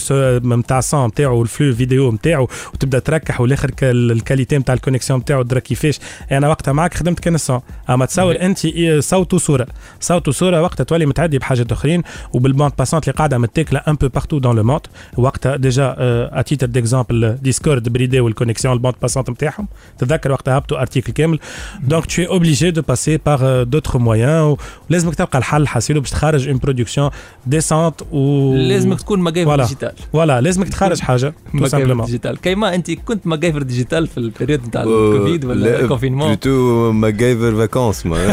نتاع 0.56 0.78
ال 0.78 0.85
son 0.85 1.06
نتاعو 1.06 1.38
وال 1.38 1.50
flux 1.50 1.74
vidéo 1.74 2.12
نتاعو 2.12 2.48
وتبدأ 2.74 2.98
تركح 2.98 3.40
والآخر 3.40 3.70
ال 3.82 3.92
qualité 3.92 4.58
نتاع 4.58 4.74
ال 4.74 4.79
connexion 4.79 5.20
نتاعو 5.20 5.42
تدرى 5.42 5.60
كيفاش. 5.60 5.98
أنا 6.32 6.48
وقتها 6.48 6.72
معك 6.72 6.94
خدمت 6.94 7.20
كان 7.20 7.34
ال 7.34 7.40
son. 7.40 7.60
أما 7.90 8.06
تصور. 8.06 8.40
أنت 8.40 8.64
إيه 8.64 9.00
صوت 9.00 9.34
وصورة. 9.34 9.66
صوت 10.00 10.28
وصورة 10.28 10.62
وقتها 10.62 10.84
تولي 10.84 11.06
متعدي 11.06 11.38
بحاجات 11.38 11.72
أخرين 11.72 12.02
وبال 12.32 12.47
bande 12.47 12.72
passante 12.78 13.08
اللي 13.08 13.16
قاعدة 13.16 13.38
متاكلة 13.38 13.82
un 13.88 13.94
peu 13.94 14.08
partout 14.08 14.38
dans 14.38 14.56
le 14.56 14.62
monde 14.62 14.80
وقتها 15.16 15.56
déjà 15.56 15.96
à 16.32 16.42
titre 16.42 16.66
d'exemple 16.66 17.36
Discord 17.42 17.88
bridé 17.88 18.20
وال 18.20 18.30
connexion 18.30 18.74
ال 18.74 18.78
bande 18.78 18.94
passante 19.02 19.30
نتاعهم 19.30 19.68
تذكر 19.98 20.32
وقتها 20.32 20.58
هبطوا 20.58 20.80
article 20.80 21.12
كامل. 21.12 21.38
donc 21.82 22.04
tu 22.04 22.08
es 22.24 22.28
obligé 22.28 22.72
de 22.72 22.80
passer 22.80 23.18
par 23.18 23.38
euh, 23.42 23.64
d'autres 23.64 23.98
moyens 23.98 24.58
ولازمك 24.90 25.14
تلقى 25.14 25.38
الحل 25.38 25.66
حاسيلو 25.68 26.00
باش 26.00 26.10
تخرج 26.10 26.48
une 26.48 26.58
production 26.58 27.10
décente 27.46 27.94
و 28.12 28.54
لازمك 28.54 29.00
تكون 29.00 29.20
MacGyver 29.20 29.48
voilà. 29.50 29.62
digital 29.62 29.92
voilà 30.12 30.40
لازمك 30.40 30.68
تخرج 30.68 31.00
حاجة 31.00 31.26
tout 31.28 31.32
MacGyver 31.52 31.68
simplement 31.68 32.06
digital 32.06 32.38
كيما 32.40 32.74
أنت 32.74 32.90
كنت 32.90 33.26
MacGyver 33.26 33.62
digital 33.62 34.06
في 34.06 34.18
ال 34.18 34.24
période 34.24 34.66
نتاع 34.66 34.82
Euh, 34.82 34.86
الكوفيد 34.86 35.44
ولا 35.44 35.60
لا، 35.64 35.80
ال 35.80 35.85
confinement 35.85 36.34
Plutôt 36.36 36.92
MacGyver 37.04 37.54
vacances, 37.68 38.04
moi. 38.08 38.18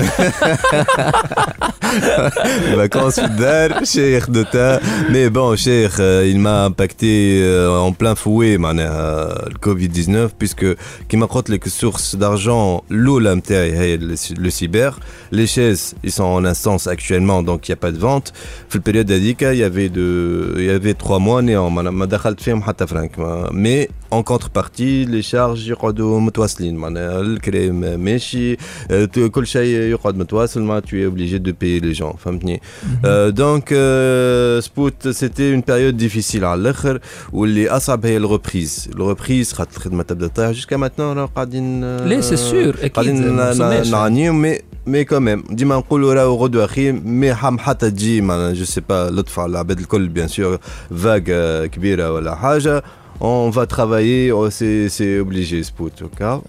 vacances 2.77 3.15
في 3.19 3.25
الدار 3.25 3.83
شيخ 3.83 4.29
دوتا. 4.29 4.79
mais 5.09 5.29
bon 5.29 5.55
شيخ 5.57 5.95
il 5.97 6.37
m'a 6.39 6.65
impacté 6.69 7.41
euh, 7.43 7.64
en 7.65 7.91
plein 7.93 8.15
fouet 8.15 8.57
معناها 8.59 9.47
الكوفيد 9.47 9.91
19 9.93 10.29
puisque 10.43 10.77
كيما 11.09 11.25
قلت 11.25 11.49
لك 11.49 11.65
ال 11.65 11.72
source 11.72 12.15
d'argent 12.15 12.81
الاولى 12.91 13.35
نتاعي 13.35 13.77
هي 13.77 13.97
le 14.35 14.49
cyber 14.51 14.93
les 15.35 15.47
chaises 15.47 15.93
ils 16.07 16.11
sont 16.11 16.23
en 16.23 16.45
instance 16.45 16.87
actuellement 16.87 17.43
donc 17.43 17.67
il 17.67 17.71
y 17.71 17.73
a 17.73 17.87
pas 17.87 17.91
de 17.91 17.99
vente 17.99 18.33
في 18.69 18.75
ال 18.75 18.80
période 18.80 19.11
هذيك 19.11 19.43
il 19.43 19.57
y 19.57 19.63
avait 19.63 19.89
de 19.89 20.53
il 20.57 20.63
y 20.65 20.69
avait 20.69 20.93
trois 20.93 21.19
mois 21.19 21.41
néant 21.41 21.69
ما 21.71 21.81
ما 21.91 22.05
دخلت 22.05 22.41
فيهم 22.41 22.61
حتى 22.63 22.87
فرانك 22.87 23.19
ما- 23.19 23.49
mais 23.51 23.89
en 24.19 24.23
contrepartie 24.23 25.05
les 25.05 25.21
charges 25.31 25.67
يقعدوا 25.69 26.19
متواصلين 26.19 26.75
معناها 26.75 27.21
الكريم 27.21 27.99
ماشي 27.99 28.57
آه، 28.91 29.05
ت- 29.05 29.19
كل 29.19 29.47
شيء 29.47 29.79
يقعد 29.79 30.17
متواصل 30.17 30.61
ما 30.61 30.79
tu 30.81 30.93
es 30.93 31.07
obligé 31.11 31.39
de 31.39 31.51
payer 31.51 31.79
les 31.93 31.99
gens 32.01 32.15
فهمتني 32.17 32.61
آه، 33.05 33.29
donc 33.29 33.69
آه، 33.73 34.59
Sput 34.59 35.07
c'était 35.07 35.51
une 35.53 35.63
période 35.67 35.97
difficile 35.97 36.45
على 36.45 36.61
الآخر 36.61 36.99
واللي 37.33 37.69
اصعب 37.69 38.05
هي 38.05 38.17
ال 38.17 38.26
reprise 38.26 38.89
ال 38.95 39.03
reprise 39.03 39.53
خاطر 39.53 39.77
الخدمه 39.77 40.03
تبدا 40.03 40.27
تطيح 40.27 40.49
jusqu'à 40.51 40.77
maintenant 40.77 41.17
راه 41.17 41.25
قاعدين 41.25 41.83
آه، 41.83 42.07
ليه، 42.07 42.21
c'est 42.21 42.51
sûr، 42.51 42.79
أكيد، 42.79 42.91
قاعدين 42.91 43.29
ما 43.31 43.45
ن- 43.45 43.49
وصلناش. 43.49 43.87
ن- 43.87 43.91
نعانيو 43.91 44.33
mais 44.33 44.57
mais 44.87 45.03
quand 45.03 45.26
même 45.26 45.43
ديما 45.49 45.75
نقولوا 45.75 46.13
راهو 46.13 46.35
غدوه 46.35 46.67
خير 46.67 46.93
mais 46.93 47.33
حم 47.35 47.59
حتى 47.59 47.91
تجي 47.91 48.21
معناها 48.21 48.53
je 48.53 48.65
sais 48.65 48.81
pas 48.89 49.09
لطف 49.11 49.39
على 49.39 49.49
العباد 49.51 49.79
الكل 49.79 50.07
bien 50.07 50.27
sûr 50.27 50.57
vague 50.97 51.19
كبيره 51.65 52.11
ولا 52.13 52.35
حاجة 52.35 52.83
on 53.19 53.49
va 53.49 53.65
travailler, 53.65 54.31
oh, 54.31 54.49
c'est 54.49 55.19
obligé 55.19 55.63
Sput. 55.63 55.91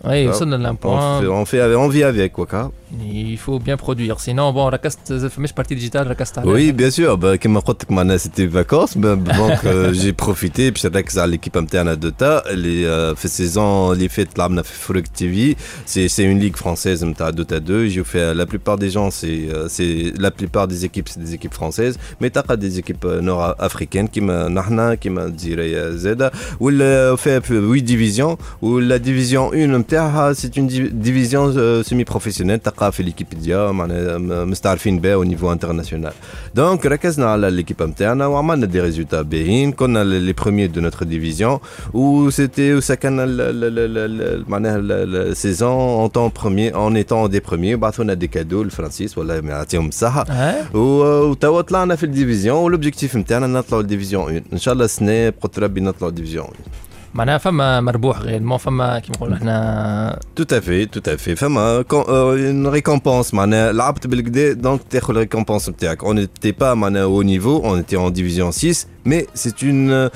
Oui, 0.04 0.28
ça 0.32 0.44
donne 0.44 0.66
un 0.66 0.74
point. 0.74 0.92
On 0.92 0.98
hein. 0.98 1.20
fait, 1.20 1.26
on, 1.28 1.44
fait, 1.44 1.74
on 1.76 1.88
vit 1.88 2.02
avec. 2.02 2.32
Quoi, 2.32 2.46
Il 3.02 3.36
faut 3.38 3.58
bien 3.58 3.76
produire, 3.76 4.20
sinon, 4.20 4.52
bon, 4.52 4.68
la 4.68 4.78
partie 5.54 5.74
digitale, 5.74 6.14
Oui, 6.44 6.72
bien 6.72 6.90
sûr. 6.90 7.16
Bah, 7.18 7.38
Comme 7.38 7.60
je 7.66 8.18
c'était 8.18 8.46
vacances, 8.46 8.96
bah, 8.96 9.16
donc 9.16 9.64
euh, 9.64 9.92
j'ai 9.92 10.12
profité, 10.12 10.72
puis 10.72 10.80
c'est 10.82 11.18
à 11.18 11.26
l'équipe 11.26 11.56
interne 11.56 11.96
de 11.96 12.10
ta, 12.10 12.42
les 12.54 12.84
euh, 12.84 13.14
saisons, 13.16 13.92
les 13.92 14.08
fêtes, 14.08 14.36
là, 14.38 14.48
on 14.50 14.56
a 14.56 14.62
fait 14.62 15.02
TV, 15.02 15.56
c'est 15.84 16.08
une 16.24 16.38
ligue 16.38 16.56
française, 16.56 17.02
de 17.02 17.30
Dota 17.32 17.60
2, 17.60 17.88
j'ai 17.88 18.04
fait, 18.04 18.34
la 18.34 18.46
plupart 18.46 18.76
des 18.76 18.90
gens, 18.90 19.10
euh, 19.24 19.66
c'est 19.68 20.12
la 20.18 20.30
plupart 20.30 20.68
des 20.68 20.84
équipes, 20.84 21.08
c'est 21.08 21.20
des 21.20 21.34
équipes 21.34 21.54
françaises, 21.54 21.98
mais 22.20 22.30
t'as 22.30 22.42
des 22.56 22.78
équipes 22.78 23.04
euh, 23.04 23.20
nord-africaines, 23.20 24.08
qui 24.08 24.20
m'a, 24.20 24.48
qui 24.96 25.10
m'a 25.10 25.28
dit, 25.28 25.54
euh, 25.56 25.96
زاده 26.60 26.66
ولا 26.66 27.16
في 27.16 27.40
8 27.40 27.82
division 27.82 28.36
ولا 28.62 28.96
division 28.96 29.46
1 29.46 29.56
نتاعها 29.68 30.32
c'est 30.32 30.50
une 30.58 30.66
division 31.02 31.82
semi-professionnelle 31.82 32.58
تلقى 32.58 32.92
في 32.92 33.02
les 33.02 33.09
équipes 33.09 33.26
déjà 33.42 33.70
معناها 33.70 34.18
م- 34.18 34.50
مستعرفين 34.50 34.98
بها 34.98 35.14
au 35.14 35.22
niveau 35.22 35.52
international 35.52 36.12
donc 36.54 36.86
ركزنا 36.86 37.26
على 37.26 37.50
l'équipe 37.50 37.82
نتاعنا 37.82 38.26
وعملنا 38.26 38.66
des 38.66 38.80
résultats 38.80 39.22
باهيين 39.22 39.72
كنا 39.72 40.04
les 40.04 40.32
premiers 40.32 40.70
de 40.70 40.80
notre 40.80 41.04
division 41.06 41.58
et 41.94 42.30
c'était 42.30 42.74
وسكننا 42.74 43.24
ال- 43.24 43.40
ال- 43.40 43.64
ال- 43.64 43.78
ال- 43.98 44.22
ال- 44.22 44.44
معناها 44.50 44.76
ال 44.78 44.91
saison 44.91 45.68
en 45.70 46.06
tant 46.08 46.30
premiers 46.40 46.74
en 46.74 46.96
étant 46.96 47.30
des 47.30 47.40
premiers 47.40 47.76
بعثونا 47.76 48.14
des 48.14 48.26
cadeaux 48.26 48.62
les 48.62 48.77
Français 48.77 49.18
والله 49.18 49.40
ما 49.40 49.50
يعطيهم 49.50 49.88
الصحه 49.88 50.24
آه 50.30 50.76
و- 50.76 51.30
وتوا 51.30 51.60
طلعنا 51.60 51.96
في 51.96 52.04
ال 52.04 52.10
division 52.10 52.56
وال 52.56 52.68
objectif 52.68 53.16
نتاعنا 53.16 53.46
نطلعوا 53.46 53.82
ال 53.82 53.87
division 53.87 54.24
1 54.24 54.42
ان 54.52 54.58
شاء 54.58 54.74
الله 54.74 54.84
السنة 54.84 55.28
بقدر 55.28 55.62
ربي 55.62 55.80
نطلعوا 55.80 56.10
ال 56.10 56.14
division 56.14 56.45
1 56.46 56.54
معناها 57.14 57.38
فما 57.38 57.80
مربوح 57.80 58.18
غير 58.18 58.40
مو 58.42 58.58
فما 58.58 58.98
كيما 58.98 59.16
نقولوا 59.16 59.36
إحنا 59.36 60.18
Tout 60.40 60.54
à 60.54 60.60
fait, 60.60 60.86
tout 60.96 61.10
à 61.10 61.16
fait. 61.16 61.34
فما 61.34 61.82
كون- 61.82 62.04
euh, 62.04 62.50
une 62.52 62.66
récompense 62.80 63.34
معناها 63.34 63.72
لعبت 63.72 64.06
بالكدا 64.06 64.52
donc 64.52 64.80
تاخذ 64.90 65.14
ال 65.14 65.19
récompense 65.19 65.68
نتاعك. 65.68 66.04
On 66.04 66.14
n'était 66.14 66.52
pas 66.62 66.74
معناها 66.74 67.06
au 67.06 67.24
niveau, 67.24 67.62
on 67.64 67.80
était 67.82 67.96
en 67.96 68.10
division 68.10 68.52
6, 68.52 68.86
mais 69.08 69.26
c'est 69.34 69.62
une 69.62 69.90
euh, 69.90 70.08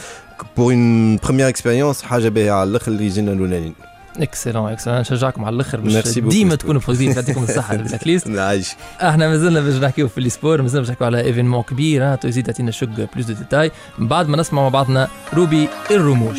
pour 0.56 0.70
une 0.70 1.18
première 1.18 1.48
expérience 1.54 2.02
حاجة 2.02 2.28
باهيه 2.28 2.52
على 2.52 2.70
الآخر 2.70 2.92
اللي 2.92 3.06
يجينا 3.06 3.32
الاولانيين. 3.32 3.74
excellent 4.22 4.72
excellent 4.72 5.00
نشجعكم 5.00 5.44
على 5.44 5.54
الآخر 5.54 5.80
باش 5.80 6.18
ديما. 6.18 6.54
تكونوا 6.54 6.80
فوزين 6.80 7.12
يعطيكم 7.12 7.42
الصحة 7.42 7.74
ال 7.74 8.06
Blacklist 8.06 8.26
نعيش. 8.28 8.68
إحنا 9.02 9.28
مازلنا 9.28 9.61
باش 9.61 9.74
نحكيو 9.74 10.09
في 10.09 10.18
ال 10.18 10.26
sport 10.26 10.62
مازلنا 10.62 10.80
باش 10.80 10.90
نحكيو 10.90 11.06
على 11.06 11.20
événement 11.20 11.62
كبير 11.62 12.14
تو 12.14 12.28
يزيد 12.28 12.46
تعطينا 12.46 12.70
شق 12.70 12.88
بلوس 13.14 13.26
دو 13.26 13.33
ديتاي 13.35 13.70
من 13.98 14.09
بعد 14.09 14.28
ما 14.28 14.37
نسمع 14.37 14.62
مع 14.62 14.68
بعضنا 14.68 15.09
روبي 15.35 15.68
الرموش. 15.90 16.38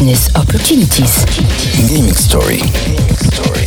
Business 0.00 0.34
opportunities. 0.34 1.24
Gaming 1.76 2.14
story. 2.14 2.62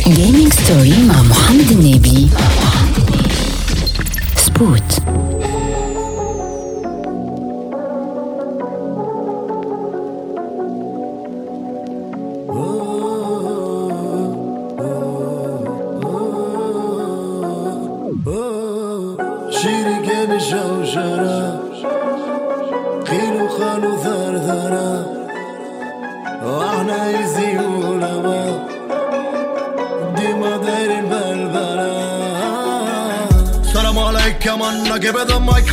Gaming 0.04 0.50
story 0.50 0.98
مع 0.98 1.22
محمد 1.22 1.70
النبي. 1.70 2.28
سبوت. 4.36 5.00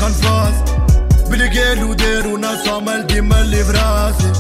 خنفاس 0.03 0.55
بلي 1.31 1.49
قالوا 1.49 1.95
داروا 1.95 2.39
ناس 2.39 2.69
عمل 2.69 3.07
ديما 3.07 3.41
اللي 3.41 3.65
في 3.65 3.73
راسي. 3.73 4.33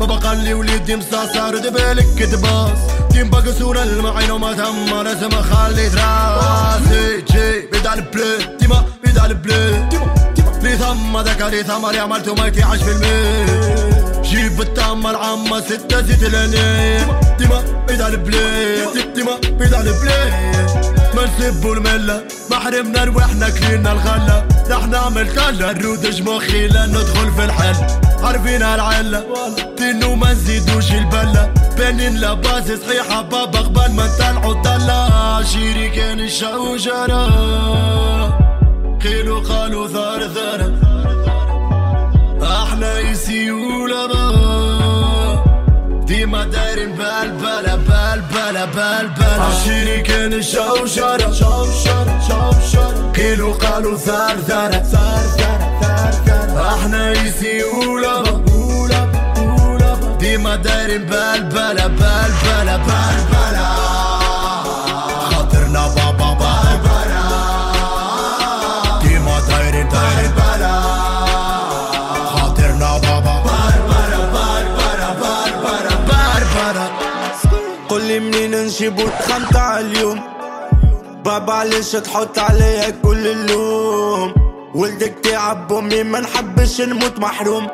بابا 0.00 0.14
قال 0.14 0.38
لي 0.38 0.54
وليدي 0.54 0.96
مصاصة 0.96 1.50
رد 1.50 1.72
بالك 1.72 2.06
كتباس 2.18 2.78
ديم 3.10 3.30
باقي 3.30 3.52
صورة 3.52 3.82
المعين 3.82 4.30
وما 4.30 4.52
تم 4.52 5.02
لازم 5.02 5.30
خليت 5.30 5.94
راسي. 5.94 7.22
جي 7.32 7.66
بيد 7.72 7.86
على 7.86 8.00
البلي 8.00 8.56
ديما 8.60 8.84
بيد 9.04 9.18
على 9.18 9.32
البلي 9.32 9.88
ديما 9.90 10.14
ديما 10.36 10.50
لي 10.62 10.76
ثم 10.76 11.20
ذاك 11.20 11.42
لي 11.42 11.62
ثم 11.62 11.86
اللي 11.86 11.98
عملته 11.98 12.34
ما 12.34 12.46
يعيش 12.46 12.82
في 12.82 12.90
الميل 12.90 14.22
جيب 14.22 14.60
التامة 14.60 15.10
العامة 15.10 15.60
ستة 15.60 16.00
زيت 16.00 16.22
الانين 16.22 17.06
ديما 17.38 17.62
بيد 17.88 18.00
على 18.02 18.14
البلي 18.14 18.86
ديما 19.14 19.36
بيد 19.58 19.74
على 19.74 19.90
البلي 19.90 20.30
ما 21.14 21.26
نسبوا 21.26 21.74
الملة. 21.74 22.24
ما 22.50 22.58
حرمنا 22.58 23.04
رواحنا 23.04 23.50
كلينا 23.50 23.92
الغلة. 23.92 24.57
رح 24.70 24.86
نعمل 24.86 25.28
كلا 25.34 25.72
نرودج 25.72 26.22
مخي 26.22 26.66
ندخل 26.66 27.32
في 27.32 27.44
الحل. 27.44 27.76
عارفين 28.22 28.62
العلة 28.62 29.24
دينو 29.78 30.14
ما 30.14 30.32
نزيدوش 30.32 30.92
البلة. 30.92 31.52
بنين 31.78 32.16
لاباس 32.16 32.64
صحيحة 32.72 33.22
بابا 33.22 33.58
قبل 33.58 33.92
ما 33.92 34.06
نطلعوا 34.06 34.54
الضلة 34.54 35.42
شيري 35.42 35.88
كان 35.88 36.20
الشوشرة 36.20 37.28
خيلو 39.02 39.40
قالوا 39.40 39.88
ثار 39.88 40.28
ثار. 40.28 40.72
إحنا 42.42 42.98
يسيولا 42.98 44.06
بالبلا 48.64 49.02
بالبلا 49.02 49.42
عشيري 49.42 50.00
كان 50.02 50.32
الشوشرة 50.32 51.32
شوشرة 51.32 52.20
شوشرة 52.28 53.12
كيلو 53.14 53.52
قالوا 53.52 53.96
ثار 53.96 54.36
ثار. 54.36 54.72
ثار 54.72 54.82
ثار 54.82 55.20
ثار 55.82 56.12
ثار 56.26 56.74
إحنا 56.74 57.12
يسيولا 57.12 58.22
ديما 60.20 60.56
دايرين 60.56 61.04
بالبلا 61.06 61.86
بالبلا 61.86 62.76
بالبلا 62.76 62.78
خاطرنا 62.78 63.37
منين 78.98 79.06
نجيبو 79.06 79.10
تخمتع 79.20 79.80
اليوم. 79.80 80.20
بابا 81.24 81.52
علاش 81.52 81.92
تحط 81.92 82.38
عليا 82.38 82.90
كل 82.90 83.26
اللوم؟ 83.26 84.34
ولدك 84.74 85.14
تعب 85.22 85.72
أمي 85.72 86.02
ما 86.02 86.20
نحبش 86.20 86.80
نموت 86.80 87.18
محروم. 87.18 87.66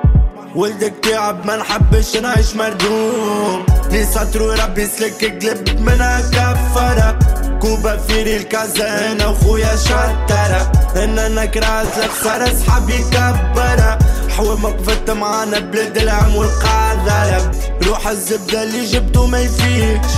ولدك 0.54 0.94
تعب 1.02 1.46
ما 1.46 1.56
نحبش 1.56 2.16
نعيش 2.16 2.56
مردوم. 2.56 3.66
لي 3.90 4.04
سطرو 4.04 4.52
ربي 4.52 4.82
يسلك 4.82 5.24
قلب 5.24 5.80
منها 5.80 6.20
كفرة 6.20 7.18
كوبا 7.60 7.96
فيري 7.96 8.36
الكازا 8.36 9.12
أنا 9.12 9.26
وخويا 9.26 9.76
شطرة 9.76 10.72
أنا 10.96 11.28
نكرات 11.28 11.98
الخسارة 12.04 12.50
صحابي 12.54 12.98
كبرة 12.98 13.98
حوام 14.36 14.64
وقفت 14.64 15.10
معانا 15.10 15.58
بلاد 15.58 15.96
العم 15.98 16.36
والقاذرة 16.36 17.50
روح 17.86 18.08
الزبدة 18.08 18.62
اللي 18.62 18.84
جبته 18.84 19.26
ما 19.26 19.38
يفيدش 19.38 20.12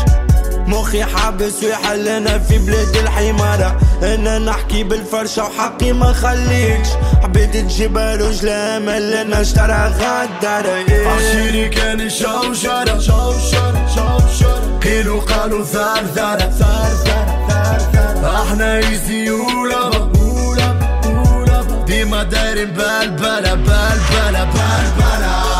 مخي 0.67 1.05
حابس 1.05 1.63
ويحلنا 1.63 2.39
في 2.39 2.59
بلاد 2.59 2.97
الحمارة. 2.97 3.81
أنا 4.03 4.39
نحكي 4.39 4.85
بالفرشة 4.85 5.45
وحقي 5.45 5.93
ما 5.93 6.13
خليكش 6.13 6.89
حبيت 7.23 7.57
تجيبها 7.57 8.15
امل 8.77 9.15
أنا 9.15 9.41
اشترى 9.41 9.93
غدارة 9.99 10.85
عشيري 11.07 11.69
كان 11.69 12.11
شوشرة 12.11 12.99
شوشرة 12.99 13.87
شوشرة 13.95 14.79
قيلوا 14.85 15.21
قالوا 15.21 15.65
ثار 15.65 16.05
ثار. 16.15 16.39
ثار 16.39 16.91
ثارة 17.05 18.43
إحنا 18.43 18.79
يزي 18.79 19.31
ولبا 19.31 20.11
ديما 21.87 22.23
دايرين 22.23 22.71
بالبلا 22.71 23.55
بالبلا 23.55 24.45
بالبلا 24.45 25.56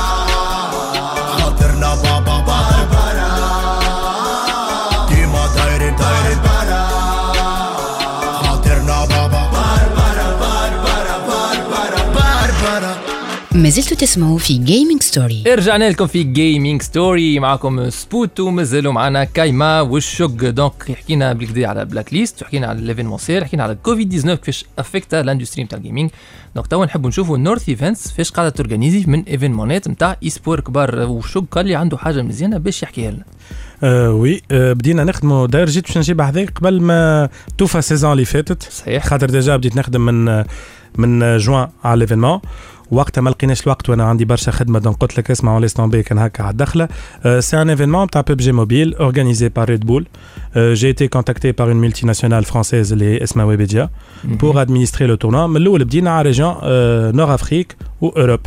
ما 13.57 13.69
زلتوا 13.69 13.97
تسمعوا 13.97 14.39
في 14.39 14.59
Gaming 14.59 15.03
Story 15.03 15.43
رجعنا 15.47 15.91
لكم 15.91 16.07
في 16.07 16.23
Gaming 16.23 16.83
Story 16.83 17.39
معكم 17.39 17.91
سبوت 17.91 18.41
ومازالوا 18.41 18.93
معنا 18.93 19.25
كايما 19.25 19.81
والشوق. 19.81 20.31
donc 20.31 20.93
حكينا 20.93 21.33
بالكدا 21.33 21.67
على 21.67 21.85
blacklist 21.85 22.43
وحكينا 22.43 22.67
على 22.67 22.81
l'événementiel 22.81 23.45
حكينا 23.45 23.63
على 23.63 23.75
كوفيد 23.75 24.09
19 24.13 24.35
كيفاش 24.35 24.65
affecta 24.79 25.23
l'industrie 25.23 25.65
نتاع 25.65 25.79
ال 25.79 25.84
gaming 25.84 26.11
donc 26.55 26.67
توا 26.67 26.87
نحبوا 26.87 27.09
نشوفوا 27.09 27.39
North 27.39 27.69
Events 27.69 28.13
فاش 28.13 28.31
قاعدة 28.31 28.51
ت 28.51 28.56
organiser 28.56 29.05
من 29.07 29.23
événement 29.23 29.82
ات 29.82 29.89
نتاع 29.89 30.17
e-sport 30.23 30.61
كبار. 30.61 31.01
وشوق 31.01 31.45
قال 31.51 31.67
لي 31.67 31.75
عنده 31.75 31.97
حاجة 31.97 32.23
مزيانة 32.23 32.59
باش 32.59 32.83
يحكيها 32.83 33.11
لنا. 33.11 33.25
آه 33.83 34.11
oui 34.11 34.43
آه 34.51 34.73
بدينا 34.73 35.05
نخدموا 35.05 35.47
d'ailleurs 35.47 35.67
جيت 35.67 35.87
باش 35.87 35.99
نجيب 35.99 36.21
هذاك 36.21 36.59
قبل 36.59 36.81
ما 36.81 37.29
توفى 37.59 37.79
ال 37.79 37.84
saison 37.84 38.13
اللي 38.13 38.25
فاتت. 38.25 38.63
صحيح. 38.73 39.07
خاطر 39.07 39.31
déjà 39.31 39.57
بديت 39.57 39.77
نخدم 39.77 40.01
من 40.01 40.45
من 40.97 41.37
جوان 41.37 41.69
على 41.85 42.01
l'événement 42.01 42.41
وقتها 42.91 43.23
ما 43.23 43.31
لقيناش 43.31 43.63
الوقت 43.63 43.91
وأنا 43.91 44.05
عندي 44.05 44.25
برشا 44.25 44.53
خدمة. 44.53 44.79
donc 44.79 44.97
قلت 44.97 45.19
لك 45.19 45.31
اسمع 45.31 45.59
laisse 45.59 45.75
tomber 45.75 46.03
كان 46.03 46.19
هكا 46.19 46.43
على 46.43 46.53
الدخلة. 46.53 46.89
c'est 47.39 47.63
un 47.63 47.71
événement 47.71 48.11
تاع 48.11 48.21
PUBG 48.21 48.53
Mobile 48.53 48.95
organisé 48.95 49.49
par 49.49 49.69
Red 49.69 49.87
Bull 49.87 50.07
j'ai 50.57 50.93
été 50.93 51.09
contacté 51.09 51.53
par 51.53 51.69
une 51.69 51.81
multinationale 51.89 52.45
française 52.45 52.93
اللي 52.93 53.23
اسمها 53.23 53.45
Webedia 53.45 53.91
pour 54.39 54.55
administrer 54.57 55.07
le 55.07 55.17
tournoi. 55.25 55.47
من 55.47 55.57
الأول 55.57 55.85
بدينا 55.85 56.11
على 56.11 56.29
région 56.29 56.55
Nord 57.17 57.35
Afrique 57.35 57.77
و 58.01 58.07
Europe 58.07 58.41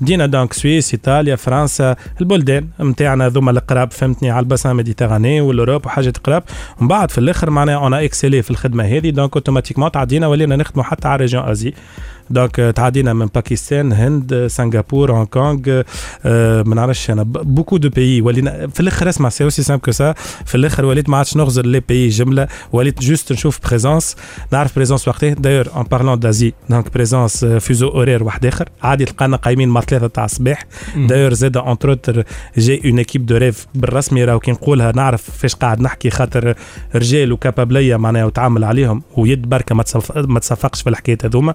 بدينا 0.00 0.26
donc 0.26 0.52
Suisse 0.52 0.94
ايطاليا 0.94 1.36
فرنسا 1.36 1.96
البلدان 2.20 2.68
نتاعنا 2.80 3.28
ذوما 3.28 3.50
القراب 3.50 3.92
فهمتني 3.92 4.30
على 4.30 4.40
ال 4.40 4.45
bassin 4.45 4.76
méditerranéen 4.76 5.40
وال 5.40 5.52
Europe 5.52 5.86
وحاجات 5.86 6.18
قراب 6.18 6.42
ومن 6.78 6.88
بعد 6.88 7.10
في 7.10 7.18
الآخر 7.18 7.50
معناها 7.50 7.86
أنا 7.86 8.04
excellé 8.04 8.42
في 8.42 8.50
الخدمة 8.50 8.84
هذه. 8.84 9.10
donc 9.10 9.36
automatiquement 9.36 9.90
تعدينا 9.90 10.26
ولينا 10.26 10.56
نخدموا 10.56 10.84
حتى 10.84 11.08
على 11.08 11.20
région 11.20 11.42
Asie 11.42 11.74
donc 12.30 12.60
آه، 12.60 12.70
تعدينا 12.70 13.12
من 13.12 13.26
باكستان 13.26 13.92
هند 13.92 14.46
سنغافور 14.46 15.12
هونغ 15.12 15.24
كونغ 15.24 15.82
ما 16.64 16.74
نعرفش 16.74 17.10
أنا 17.10 17.22
beaucoup 17.22 17.76
de 17.76 17.88
pays 17.88 18.20
ولينا 18.20 18.66
في 18.66 18.80
الآخر 18.80 19.08
اسمع 19.08 19.28
c'est 19.28 19.44
aussi 19.44 19.62
simple 19.62 19.82
que 19.82 19.90
ça 19.90 20.14
في 20.46 20.54
الآخر 20.54 20.84
وليت 20.84 21.08
ما 21.08 21.16
عادش 21.16 21.36
نغزر 21.36 21.66
les 21.66 21.80
pays 21.80 22.08
جملة. 22.08 22.48
وليت 22.72 23.00
juste 23.00 23.32
نشوف 23.32 23.58
présence 23.68 24.16
نعرف 24.52 24.76
présence 24.76 25.08
وقتها. 25.08 25.34
d'ailleurs 25.34 25.70
en 25.76 25.82
parlant 25.82 26.18
d'Asie 26.18 26.52
donc 26.70 26.94
présence 26.94 27.44
fuseau 27.44 27.88
horaire 27.88 28.24
واحد 28.24 28.46
آخر. 28.46 28.68
عادي 28.82 29.04
تلقانا 29.04 29.36
قايمين 29.36 29.68
مع 29.68 29.80
ثلاثة 29.80 30.06
تاع 30.06 30.24
الصباح. 30.24 30.62
d'ailleurs 30.96 31.32
زاد 31.34 31.56
entre 31.56 31.88
autres 31.90 32.24
j'ai 32.58 32.80
une 32.90 32.98
équipe 32.98 33.26
de 33.26 33.36
rêve 33.36 33.66
بالرسمي 33.74 34.24
راهو 34.24 34.38
كي 34.40 34.50
نقولها. 34.50 34.92
نعرف 34.92 35.30
فاش 35.30 35.54
قاعد 35.54 35.80
نحكي 35.80 36.10
خاطر 36.10 36.54
رجال 36.94 37.32
و 37.32 37.38
capable 37.38 37.83
ية 37.83 37.96
معناها 37.96 38.24
وتعامل 38.24 38.64
عليهم. 38.64 39.02
ويد 39.16 39.48
بركة 39.48 39.74
ما 39.74 39.82
تصف- 39.82 40.16
ما 40.16 40.40
تصفقش 40.40 40.82
في 40.82 40.90
الحكاية 40.90 41.18
هذوما. 41.24 41.54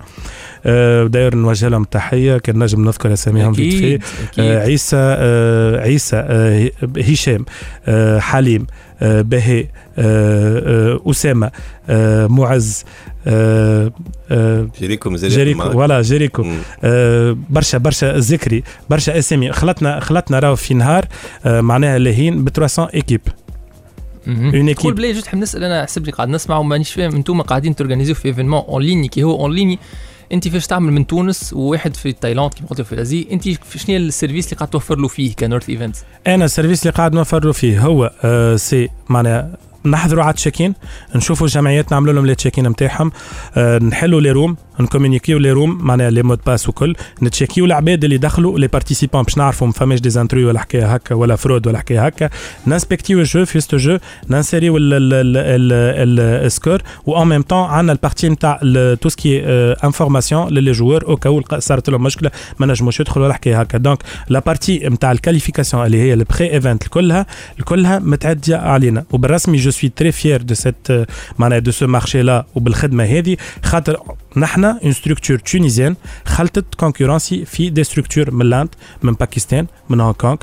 d'ailleurs 1.07 1.35
نوجه 1.35 1.67
لهم 1.67 1.83
تحية 1.83 2.37
كان 2.37 2.59
نجم 2.63 2.85
نذكر 2.85 3.13
أساميهم 3.13 3.53
في 3.53 3.67
أكيد 3.67 4.03
آه، 4.39 4.59
عيسى 4.59 4.95
آه، 4.99 5.79
عيسى 5.81 6.15
آه، 6.15 6.71
هشام 6.97 7.45
آه، 7.87 8.19
حليم 8.19 8.67
آه، 9.01 9.21
بهي 9.21 9.59
آه، 9.59 9.67
آه، 9.97 11.11
أسامة 11.11 11.51
آه، 11.89 12.27
معز 12.27 12.83
آه، 13.27 13.91
آه، 14.31 14.67
جيريكو 14.79 15.09
معاك. 15.57 15.75
ولا 15.75 16.01
جيريكو. 16.01 16.43
مم. 16.43 16.57
آه، 16.83 17.37
برشا 17.49 17.77
برشا 17.77 18.17
ذكري 18.17 18.63
برشا 18.89 19.17
أسامي. 19.19 19.51
خلطنا 19.51 19.99
خلطنا 19.99 20.39
راهو 20.39 20.55
في 20.55 20.73
نهار 20.73 21.05
آه، 21.45 21.61
معناها 21.61 21.97
لاهين 21.99 22.43
ب 22.43 22.49
300 22.49 22.89
équipe 22.93 23.21
قول 24.27 24.75
équipe. 24.75 24.87
بلاي 24.95 25.13
juste 25.13 25.27
حاب 25.27 25.39
نسأل 25.41 25.63
أنا 25.63 25.83
حسب 25.85 26.05
لي 26.05 26.11
قاعد 26.11 26.29
نسمع 26.29 26.57
ومانيش 26.57 26.91
فاهم. 26.93 27.15
أنتم 27.15 27.41
قاعدين 27.41 27.75
ت 27.75 27.79
organiser 27.79 28.12
و 28.12 28.15
في 28.15 28.27
événement 28.27 28.59
en 28.69 28.83
ligne 28.83 29.07
كي 29.07 29.23
هو 29.23 29.41
en 29.41 29.53
ligne 29.55 29.79
انت 30.31 30.47
فاش 30.47 30.67
تعمل 30.67 30.93
من 30.93 31.07
تونس 31.07 31.53
وواحد 31.53 31.95
في 31.95 32.11
تايلاند 32.11 32.53
كيما 32.53 32.67
قلت 32.69 32.81
في 32.81 32.93
ال 32.93 33.00
Asie 33.00 33.27
انت 33.31 33.43
شنو 33.77 33.95
ال 33.97 34.03
service 34.03 34.45
اللي 34.45 34.57
قاعد 34.57 34.69
توفر 34.69 34.97
له 34.97 35.07
فيه 35.07 35.35
ك 35.35 35.41
North 35.41 35.69
Events؟ 35.69 36.03
أنا 36.27 36.45
ال 36.45 36.50
service 36.50 36.81
اللي 36.81 36.93
قاعد 36.93 37.13
نوفر 37.13 37.53
فيه 37.53 37.81
هو 37.81 38.11
آه 38.23 38.55
c'est 38.55 38.89
معناها 39.09 39.57
نحضروا 39.85 40.23
على 40.23 40.29
ال 40.29 40.34
check-in 40.34 40.73
نشوفوا 41.15 41.47
الجمعيات 41.47 41.91
نعملوا 41.91 42.13
لهم 42.13 42.25
les 42.25 42.35
check-in 42.35 42.67
نتاعهم. 42.67 43.11
آه 43.57 43.77
نحلوا 43.77 44.21
les 44.21 44.31
rooms 44.31 44.55
ن 44.79 44.84
communiquer 44.84 45.37
و 45.37 45.41
les 45.41 45.51
rooms 45.51 45.77
معناها 45.81 46.09
les 46.09 46.23
mots 46.23 46.39
de 46.45 46.52
passe 46.52 46.69
وكل. 46.69 46.95
نتشيكيو 47.23 47.65
العباد 47.65 48.03
اللي 48.03 48.17
دخلوا 48.17 48.59
les 48.59 48.67
participants 48.67 49.23
باش 49.23 49.37
نعرفوا 49.37 49.67
ما 49.67 49.73
فماش 49.73 49.99
دي 49.99 50.45
ولا 50.45 50.59
حكاية 50.59 50.93
هكا 50.93 51.15
ولا 51.15 51.35
fraude 51.35 51.67
ولا 51.67 51.77
حكاية 51.77 52.05
هكا. 52.05 52.29
ن 52.65 52.70
inspecter 52.70 53.19
و 53.19 53.24
ال 53.24 53.30
jeu 53.30 53.45
في 53.45 53.59
ستو 53.59 53.77
جو 53.77 53.97
ن 54.27 54.77
insérer 54.79 56.81
و 57.05 57.21
ال 57.21 57.22
score 57.22 57.25
و 57.25 57.26
en 57.26 57.27
même 57.27 57.41
temps 57.41 57.63
عندنا 57.63 57.91
البارتي 57.91 58.29
نتاع 58.29 58.59
تو 59.01 59.09
سكي 59.09 59.41
انفورماسيون 59.83 60.49
للي 60.49 60.71
جوور 60.71 61.07
أو 61.07 61.15
كاو 61.15 61.41
صارت 61.59 61.89
لهم 61.89 62.03
مشكلة 62.03 62.31
ما 62.59 62.65
نجموش 62.65 62.99
يدخلوا 62.99 63.25
ولا 63.25 63.33
حكاية 63.33 63.59
هكا. 63.59 63.77
donc 63.77 64.03
la 64.29 64.39
partie 64.39 64.89
نتاع 64.89 65.11
ال 65.11 65.16
qualification 65.16 65.85
اللي 65.85 66.01
هي 66.01 66.13
ال 66.13 66.53
pré-event 66.53 66.87
كلها 66.87 67.25
كلها 67.65 67.99
متعدية 67.99 68.55
علينا. 68.55 69.05
وبالرسمي 69.11 69.57
je 69.69 69.77
suis 69.77 69.89
très 69.89 70.11
fier 70.11 70.41
de 70.41 70.53
cette 70.53 70.87
معناها 71.39 71.59
de 71.59 71.71
ce 71.71 71.87
marché-là 71.87 72.45
وبالخدمه 72.55 73.03
هذه 73.03 73.37
خاطر 73.63 73.97
نحن 74.37 74.63
une 74.65 74.91
structure 74.91 75.37
tunisienne 75.39 75.95
خلطت 76.25 76.75
concurrencer 76.75 77.45
في 77.45 77.69
des 77.69 77.83
structures 77.83 78.31
من 78.31 78.45
l'Inde 78.49 78.69
من 79.03 79.13
باكستان 79.13 79.67
من 79.89 79.99
هونغ 80.01 80.13
كونغ 80.13 80.35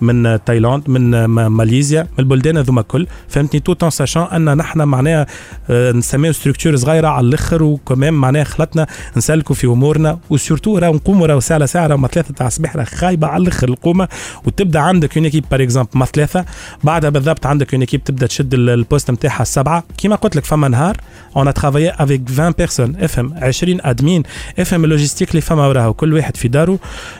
من 0.00 0.38
تايلاند 0.44 0.90
من 0.90 1.24
ما- 1.24 1.48
ماليزيا 1.48 2.02
من 2.02 2.08
البلدان 2.18 2.56
هذوما 2.56 2.82
كل 2.82 3.06
فهمتني؟ 3.28 3.60
tout 3.60 3.82
en 3.84 3.90
sachant 3.90 4.22
أن 4.22 4.56
نحن 4.56 4.82
معناها 4.82 5.26
آه، 5.70 5.92
نسميو 5.92 6.32
structure 6.32 6.76
صغيره 6.76 7.08
على 7.08 7.26
الآخر 7.26 7.62
وكمان 7.62 8.14
معناها 8.14 8.44
خلطنا 8.44 8.86
نسلكوا 9.16 9.54
في 9.54 9.66
أمورنا 9.66 10.18
و 10.30 10.36
surtout 10.36 10.78
راهو 10.78 10.94
نقوموا 10.94 11.26
راهو 11.26 11.40
ساعة 11.40 11.58
لساعة 11.58 11.86
راهو 11.86 11.98
ما 11.98 12.08
ثلاثة 12.08 12.34
تاع 12.34 12.46
الصباح 12.46 12.76
راه 12.76 12.84
خايبة 12.84 13.26
على 13.26 13.42
الآخر 13.42 13.68
القومه 13.68 14.08
وتبدأ 14.46 14.80
عندك 14.80 15.16
une 15.16 15.24
équipe 15.24 15.44
par 15.50 15.62
exemple 15.62 15.90
ما 15.94 16.04
ثلاثة 16.06 16.44
بعدها 16.84 17.10
بالضبط 17.10 17.46
عندك 17.46 17.74
une 17.74 17.80
équipe 17.80 18.04
تبدأ 18.04 18.26
تشد 18.26 18.54
ال- 18.54 18.70
ال 18.70 18.77
poste 18.77 19.10
نتاعها 19.10 19.42
السبعه 19.42 19.84
كيما 19.98 20.16
قلت 20.16 20.36
لك 20.36 20.44
فما 20.44 20.68
نهار 20.68 20.96
on 21.36 21.54
travaillait 21.54 21.90
avec 21.90 22.22
20 22.30 22.50
personnes 22.58 22.96
افهم 22.96 23.25
20 23.34 23.78
admins. 23.80 24.22
افهم 24.58 24.84
ال 24.84 24.88
logistique 24.88 25.30
اللي 25.30 25.40
فما 25.40 25.66
وراها 25.66 25.86
وكل 25.86 26.14
واحد 26.14 26.36
في 26.36 26.48
داره 26.48 26.78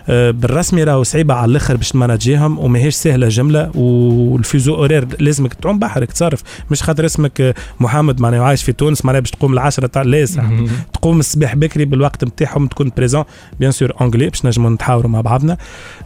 آه، 0.08 0.30
بالرسمي 0.30 0.84
راهو 0.84 1.02
صعيبة 1.02 1.34
على 1.34 1.50
الآخر 1.50 1.76
باش 1.76 1.88
ت 1.90 1.97
manager 1.97 2.45
هم 2.45 2.58
وماهيش 2.58 2.94
سهلة 2.94 3.28
جملة. 3.28 3.70
وال 3.74 3.99
fuseau 3.99 4.74
horaire 4.74 5.06
لازمك 5.20 5.54
تعوم 5.54 5.78
بحرك 5.78 6.12
تصرف. 6.12 6.42
مش 6.70 6.82
خاطر 6.82 7.04
اسمك 7.06 7.40
آه، 7.40 7.54
محمد 7.80 8.20
معناها 8.20 8.42
عايش 8.44 8.62
في 8.62 8.72
تونس 8.72 9.04
معناها 9.04 9.20
باش 9.20 9.30
تقوم 9.30 9.52
العشرة 9.52 9.86
تاع 9.86 10.02
ليس 10.02 10.38
تقوم 10.94 11.20
الصباح 11.20 11.56
بكري 11.56 11.84
بالوقت 11.84 12.24
نتاعهم 12.24 12.66
تكون 12.66 12.92
présent 12.96 13.24
bien 13.60 13.70
sûr 13.70 13.92
en 14.00 14.06
anglais 14.06 14.28
باش 14.28 14.46
نجموا 14.46 14.70
نتحاوروا 14.70 15.10
مع 15.10 15.20
بعضنا. 15.20 15.56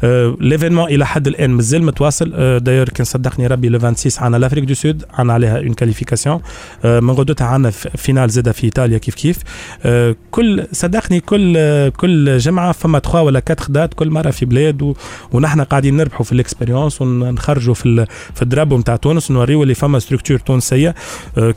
آه، 0.05 0.37
l'événement 0.41 0.85
إلى 0.85 1.07
حد 1.07 1.27
الآن 1.27 1.51
مازال 1.51 1.83
متواصل. 1.83 2.33
آه، 2.35 2.59
d'ailleurs 2.59 2.89
كان 2.89 3.05
صدقني 3.05 3.47
ربي 3.47 3.69
le 3.69 3.79
26 3.79 4.25
عندنا 4.25 4.41
l'Afrique 4.41 4.65
du 4.65 4.75
Sud 4.75 5.05
عندنا 5.15 5.33
عليها 5.33 5.59
une 5.59 5.73
qualification 5.75 6.41
من 6.85 7.11
غدوتها 7.11 7.47
عندنا 7.47 7.71
finale 7.71 8.31
زادة 8.31 8.53
في 8.53 8.65
إيطاليا 8.65 8.99
كيف 8.99 9.15
كيف. 9.15 9.37
آه، 9.85 9.90
كل 10.31 10.67
صدقني 10.73 11.21
كل 11.21 11.55
آه، 11.57 11.89
كل 11.89 12.39
جمعة 12.39 12.73
فما 12.73 12.99
3 12.99 13.23
ولا 13.23 13.43
4 13.51 13.67
dates 13.69 13.95
كل 13.95 14.11
مرة 14.11 14.31
في 14.31 14.45
بلاد. 14.45 14.95
ونحن 15.33 15.61
قاعدين 15.61 15.97
نربحوا 15.97 16.25
في 16.25 16.33
ال 16.33 16.39
expérience 16.39 17.03
ونخرجوا 17.03 17.75
في. 17.75 18.07
في 18.35 18.43
ال 18.43 18.47
drapeau 18.47 18.79
نتاع 18.79 18.97
تونس 18.97 19.31
ونوريو 19.31 19.63
اللي 19.63 19.75
فما 19.75 19.99
structure 19.99 20.39
تونسية 20.39 20.95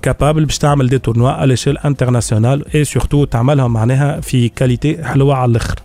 capable 0.02 0.46
باش 0.46 0.58
تعمل 0.58 0.88
des 0.88 1.00
tournois 1.00 1.30
على 1.32 1.48
l'échelle 1.48 1.78
internationale 1.78 2.66
et 2.76 2.84
surtout 2.84 3.26
تعملهم 3.26 3.74
معناها 3.74 4.22
في 4.22 4.50
qualité 4.50 5.04
حلوة 5.04 5.36
على 5.36 5.52
الآخر 5.52 5.76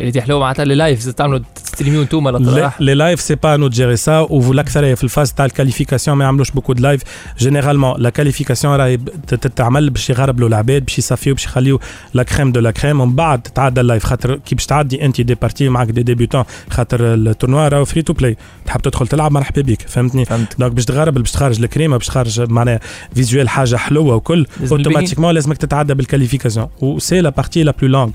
qualité 0.00 0.22
حلوة 0.22 0.40
معناتها 0.40 0.62
les 0.62 0.74
lives 0.74 1.08
تعملوا 1.08 1.40
ت 1.54 1.59
streamer 1.59 1.97
و 1.97 2.02
انتوما 2.02 2.30
الاطراح 2.30 2.80
les 2.80 2.94
lives 2.94 3.20
c'est 3.20 3.34
pas 3.34 3.56
nous 3.56 3.68
gérer 3.68 3.96
ça 3.96 4.18
والاكثريه 4.18 4.94
في 4.94 5.04
ال 5.04 5.09
phase 5.09 5.32
تاع 5.32 5.44
ال 5.44 5.49
qualification 5.49 6.16
ما 6.16 6.24
يعملوش 6.24 6.50
beaucoup 6.50 6.72
de 6.72 6.82
lives 6.82 7.02
généralement 7.38 7.94
la 7.98 8.10
qualification 8.10 8.76
راهي 8.76 8.96
تتعمل 9.26 9.90
باش 9.90 10.10
يغربلوا 10.10 10.48
العباد 10.48 10.84
باش 10.84 10.98
يصفيو 10.98 11.34
باش 11.34 11.44
يخليو 11.44 11.80
la 12.14 12.22
crème 12.22 12.52
de 12.52 12.60
la 12.60 12.70
crème 12.70 13.00
ومن 13.00 13.14
بعد 13.14 13.42
تعدى 13.42 13.80
ال 13.80 13.85
live 13.85 14.04
خاطر 14.04 14.36
كي 14.36 14.54
باش 14.54 14.66
تعدي 14.66 15.04
انت 15.04 15.20
des 15.20 15.34
parties 15.34 15.68
معك 15.68 15.88
des 15.88 16.02
débutants 16.02 16.44
خاطر 16.70 17.14
ال 17.14 17.21
tournoi 17.21 17.68
راهو 17.68 17.84
free 17.84 18.02
to 18.02 18.12
play 18.12 18.36
تحب 18.66 18.80
تدخل 18.80 19.06
تلعب 19.06 19.32
مرحبا 19.32 19.62
بك 19.62 19.82
فهمتني؟ 19.82 20.24
فهمت. 20.24 20.58
donc 20.58 20.72
باش 20.72 20.84
تغرب 20.84 21.14
باش 21.14 21.32
تخرج 21.32 21.62
الكريمة 21.62 21.96
باش 21.96 22.06
تخرج 22.06 22.40
معناها 22.40 22.80
visuel 23.14 23.48
حاجة 23.48 23.76
حلوة 23.76 24.14
وكل 24.14 24.46
automatiquement 24.70 25.34
لازمك 25.34 25.56
تتعدى 25.56 25.94
بال 25.94 26.04
qualification 26.04 26.68
و 26.80 26.87
c'est 26.87 27.20
la 27.20 27.30
partie 27.30 27.62
la 27.62 27.74
plus 27.82 27.88
longue 27.88 28.10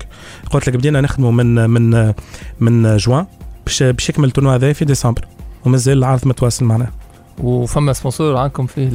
قلت 0.50 0.68
لك 0.68 0.76
بدينا 0.76 1.00
نخدموا 1.00 1.32
من 1.32 1.66
من 1.78 2.14
من 2.60 2.96
جوان 2.96 3.26
باش 3.66 3.82
باش 3.82 4.08
يكمل 4.08 4.28
ال 4.28 4.31
tournoi 4.31 4.54
هذا 4.54 4.72
في 4.72 4.84
ديسمبر. 4.84 5.24
ومازال 5.64 5.98
العرض 5.98 6.28
متواصل 6.28 6.64
معنا. 6.64 6.90
وفما 7.42 7.92
sponsor 7.92 8.36
عندكم 8.36 8.66
فيه؟ 8.66 8.90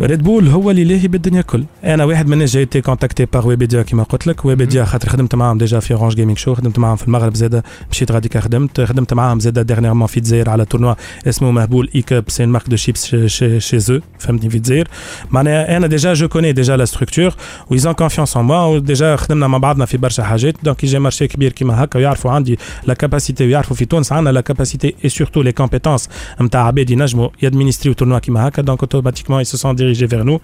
ريد 0.00 0.22
بول 0.22 0.48
هو 0.48 0.70
اللي 0.70 0.84
لاهي 0.84 1.08
بالدنيا 1.08 1.42
كل 1.42 1.64
أنا 1.84 2.04
واحد 2.04 2.26
من 2.26 2.32
الناس 2.32 2.52
j'ai 2.52 2.66
été 2.66 2.80
contacté 2.80 3.24
par 3.24 3.48
Webedia 3.48 3.82
كيما 3.82 4.02
قلت 4.02 4.26
لك. 4.26 4.44
Webedia 4.44 4.84
خاطر 4.84 5.08
خدمت 5.08 5.34
معاهم 5.34 5.58
déjà 5.58 5.80
في 5.80 5.94
Orange 5.94 6.14
Gaming 6.14 6.38
Show 6.38 6.54
خدمت 6.54 6.78
معاهم 6.78 6.96
في 6.96 7.04
المغرب 7.08 7.34
زاده 7.34 7.64
مشيت 7.90 8.12
غاديكا 8.12 8.40
خدمت. 8.40 8.80
خدمت 8.80 9.14
معاهم 9.14 9.40
زاده 9.40 9.62
dernièrement 9.62 10.06
في 10.06 10.16
الجزائر 10.16 10.50
على 10.50 10.64
tournoi 10.64 10.94
اسمه 11.28 11.50
مهبول 11.50 11.90
E-Cup 11.94 12.24
c'est 12.28 12.46
marque 12.46 12.68
de 12.68 12.76
chips 12.76 13.16
chez 13.58 13.78
eux 13.78 14.00
فهمتني؟ 14.18 14.50
في 14.50 14.56
الجزائر. 14.56 14.88
معناها 15.30 15.76
أنا 15.76 15.86
déjà 15.86 16.14
je 16.14 16.28
connais 16.28 16.52
déjà 16.52 16.76
la 16.76 16.84
structure 16.84 17.34
و 17.70 17.73
ils 17.73 17.83
ont 17.83 17.92
confiance 17.92 18.36
en 18.36 18.44
moi 18.44 18.64
و 18.64 18.74
déjà 18.74 19.16
خدمنا 19.16 19.46
مع 19.46 19.58
بعضنا 19.58 19.84
في 19.84 19.96
برشا 19.96 20.22
حاجات. 20.22 20.54
donc 20.62 20.84
يجي 20.84 20.98
marché 20.98 21.28
كبير 21.28 21.52
كيما 21.52 21.84
هكا 21.84 21.98
ويعرفوا 21.98 22.30
عندي 22.30 22.58
la 22.86 22.94
capacité 22.94 23.46
ويعرفوا 23.46 23.76
في 23.76 23.84
تونس 23.84 24.12
عندنا 24.12 24.30
la 24.30 24.40
capacité 24.40 24.94
et 25.04 25.08
surtout 25.08 25.42
les 25.42 25.52
compétences 25.52 26.08
نتاع 26.40 26.66
عباد 26.66 26.90
ينجموا 26.90 27.27
ي 27.42 27.46
administrer 27.46 27.94
و 27.94 27.97
tournoi 27.97 28.18
كيما 28.18 28.48
هكا 28.48 28.62
donc 28.62 28.80
automatiquement 28.80 29.44
ils 29.44 29.48
se 29.48 29.56
sont 29.56 29.74
dirigés 29.74 30.06
vers 30.06 30.24
nous. 30.24 30.38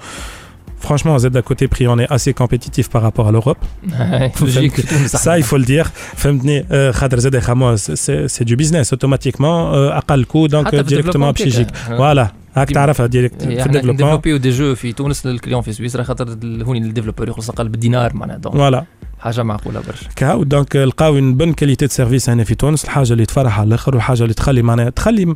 Franchement, 0.89 1.17
à 1.23 1.43
côté 1.51 1.65
prix, 1.75 1.87
on 1.95 1.99
est 2.05 2.11
assez 2.17 2.33
compétitif 2.43 2.87
par 2.95 3.03
rapport 3.03 3.27
à 3.29 3.33
l'Europe. 3.33 3.59
هاي، 3.93 4.33
logique 4.41 4.81
تونس 4.91 5.17
Ça, 5.17 5.39
il 5.39 5.43
faut 5.45 5.59
le 5.59 5.65
dire. 5.65 5.89
فهمتني 6.17 6.67
آه، 6.71 6.91
خاطر 6.91 7.19
زاد 7.19 7.39
خامو 7.39 7.77
c'est 7.77 8.45
du 8.45 8.57
business 8.57 8.93
automatiquement 8.93 9.75
أقل 9.75 10.25
coût 10.25 10.47
donc 10.47 10.67
حتى 10.67 10.77
في 10.77 10.83
directement 10.83 11.29
ال 11.29 11.29
développement 11.29 11.33
باش 11.33 11.41
يجيك 11.41 11.67
كيكا. 11.67 11.97
voilà 11.97 12.33
هاك 12.55 12.69
ديما. 12.69 12.81
تعرفها 12.81 13.07
direct 13.07 13.43
في 13.43 13.49
إحنا 13.49 13.65
ال 13.67 13.69
développement 13.69 13.95
ن 13.95 13.98
développer 13.98 14.30
يو 14.30 14.37
des 14.37 14.51
jeux 14.51 14.75
في 14.75 14.93
تونس 14.93 15.27
لل 15.27 15.36
client 15.36 15.63
في 15.63 15.73
سويسرا 15.73 16.03
خاطر 16.03 16.29
ال- 16.29 16.63
هوني 16.63 16.79
ال 16.79 16.83
développeur 16.83 17.29
يخلص 17.29 17.51
أقل 17.51 17.69
بالدينار 17.69 18.15
معناها 18.17 18.37
donc 18.39 18.55
voilà 18.57 18.85
حاجة 19.21 19.43
معقوله 19.43 19.81
برشا 19.81 20.07
كهو 20.17 20.43
donc 20.43 20.77
لقاو 20.77 21.19
une 21.19 21.35
bonne 21.35 21.53
qualité 21.53 21.87
de 21.87 21.93
service 21.93 22.31
هنا 22.31 22.45
في 22.45 22.55
تونس 22.55 22.85
الحاجة 22.85 23.13
اللي 23.13 23.27
تفرح 23.27 23.59
على 23.61 23.69
الآخر 23.69 23.95
والحاجة 23.95 24.23
اللي 24.23 24.35
تخلي 24.35 24.63
معناها 24.63 24.91
تخلي 24.91 25.35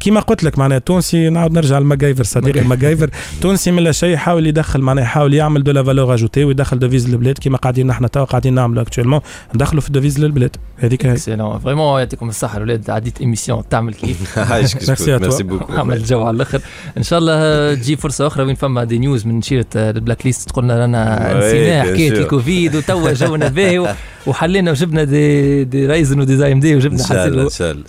كيما 0.00 0.20
قلت 0.20 0.44
لك 0.44 0.58
معناها 0.58 0.78
تونسي 0.78 1.28
نعاود 1.28 1.52
نرجع 1.52 1.78
ل 1.78 1.83
MacGyver 1.83 2.24
صديقي 2.24 2.60
MacGyver. 2.60 3.10
تونسي 3.40 3.70
من 3.70 3.82
لا 3.82 3.92
شيء 3.92 4.14
يحاول 4.14 4.46
يدخل 4.46 4.80
معناها 4.80 5.04
يحاول 5.04 5.34
يعمل 5.34 5.64
de 5.64 5.72
la 5.72 5.82
valeur 5.82 6.14
ajoutée 6.14 6.44
ويدخل 6.44 6.78
devises 6.78 7.08
للبلاد 7.08 7.38
كيما 7.38 7.58
قاعدين 7.58 7.86
نحن 7.86 8.10
توا 8.10 8.24
قاعدين 8.24 8.54
نعملوا 8.54 8.82
actuellement 8.82 9.20
ندخلوا 9.54 9.80
في 9.80 9.88
ال 9.88 9.92
devises 9.92 10.20
للبلاد. 10.20 10.56
هذيك 10.76 11.06
هي. 11.06 11.12
excellent 11.12 11.58
vraiment 11.58 11.98
يعطيكم 11.98 12.28
الصحة 12.28 12.56
الاولاد 12.56 12.90
عديت 12.90 13.20
émission 13.20 13.62
تعمل 13.70 13.94
كيف. 13.94 14.38
merci 14.88 15.42
beaucoup 15.42 15.72
عمل 15.72 16.04
جو 16.04 16.22
على 16.22 16.36
الآخر. 16.36 16.60
إن 16.98 17.02
شاء 17.02 17.18
الله 17.18 17.74
تجي 17.74 17.96
فرصة 17.96 18.26
أخرى 18.26 18.44
وين 18.44 18.54
فما 18.54 18.84
دي 18.84 18.98
نيوز 18.98 19.26
من 19.26 19.42
شيرة 19.42 19.66
البلاك 19.76 20.26
ليست. 20.26 20.48
تقولنا 20.48 20.78
رانا 20.78 21.38
نسيناه 21.38 21.82
حكاية. 21.82 22.12
الكوفيد 22.12 22.76
وتوا 22.76 23.12
جونا 23.22 23.48
باهي 23.48 23.94
وحلينا 24.26 24.70
وجبنا 24.70 25.04
دي 25.04 25.64
دي 25.64 25.86
رايزن 25.86 26.20
ودي 26.20 26.36
زي 26.36 26.52
ام 26.52 26.60
دي 26.60 26.76
وجبنا 26.76 27.02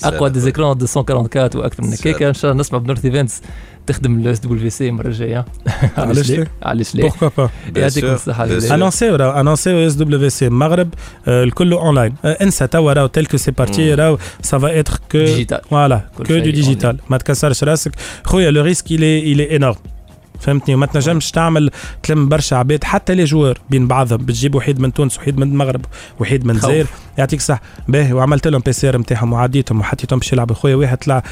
أقوى 0.04 0.18
الله. 0.18 0.28
دي 0.28 0.40
زيكرون 0.40 0.78
244 0.78 1.64
وأكثر 1.64 1.84
من 1.84 1.93
شاء 1.96 2.12
هكاك 2.14 2.24
إن 2.24 2.34
شاء 2.34 2.52
الله 2.52 2.60
نسمع 2.62 2.80
بنورث 2.80 3.06
إيفنتس. 3.06 3.42
تخدم 3.88 4.20
الاس 4.20 4.40
دبليو 4.40 4.60
في 4.60 4.70
سي 4.70 4.90
المرة 4.90 5.08
الجاية. 5.08 5.46
علاش 5.98 6.32
لا؟ 6.32 6.48
علاش 6.64 6.96
لا 6.96 7.02
بوركوا 7.02 7.30
با. 7.38 7.50
يعطيكم 7.76 8.08
sûr, 8.08 8.12
الصحة. 8.12 8.46
انونسيو 8.76 9.16
راهو 9.16 9.40
انونسيو 9.40 9.88
إس 9.88 9.94
دبليو 9.94 10.30
سي 10.30 10.48
المغرب 10.48 10.94
آه، 11.28 11.44
الكل 11.44 11.74
اونلاين 11.74 12.16
آه، 12.26 12.38
انسى 12.42 12.68
توا 12.68 12.94
راهو 12.94 13.08
تيل 13.08 13.26
كو 13.26 13.38
سي 13.38 13.52
بارتي 13.52 13.94
مم. 13.94 14.00
راهو 14.00 14.18
سا 14.42 14.58
فا 14.58 14.80
اتر 14.80 14.94
كو 15.12 15.18
ديجيتال 15.18 15.62
فوالا 15.70 16.02
كو 16.18 16.24
دو 16.24 16.40
ديجيتال 16.40 16.98
ما 17.10 17.18
تكسرش 17.18 17.64
راسك. 17.64 17.92
خويا 18.24 18.52
le 18.52 18.62
risque 18.64 18.92
il 18.92 19.56
est 19.56 19.62
énorme 19.62 19.76
فهمتني؟ 20.40 20.76
وما 20.76 20.86
تنجمش 20.86 21.32
تعمل 21.32 21.72
تلم 22.04 22.30
برشا 22.30 22.56
عباد 22.56 22.84
حتى 22.84 23.16
les 23.16 23.24
joueurs 23.24 23.60
بين 23.70 23.88
بعضهم. 23.88 24.18
بتجيب 24.18 24.56
وحيد 24.56 24.80
من 24.80 24.94
تونس 24.94 25.18
وحيد 25.18 25.38
من 25.38 25.48
المغرب 25.48 25.86
وحيد 26.20 26.46
من. 26.46 26.56
الجزائر. 26.56 26.88
يعطيك 27.18 27.42
صح 27.42 27.62
باهي 27.88 28.14
وعملت 28.14 28.48
لهم 28.48 28.62
PCR 28.66 28.98
نتاعهم 28.98 29.34
وعديتهم 29.34 29.80
وحطيتهم 29.80 30.20
باش 30.20 30.34
يلعبوا. 30.34 30.56
خويا 30.56 30.76
واحد 30.76 30.98
طلع 30.98 31.24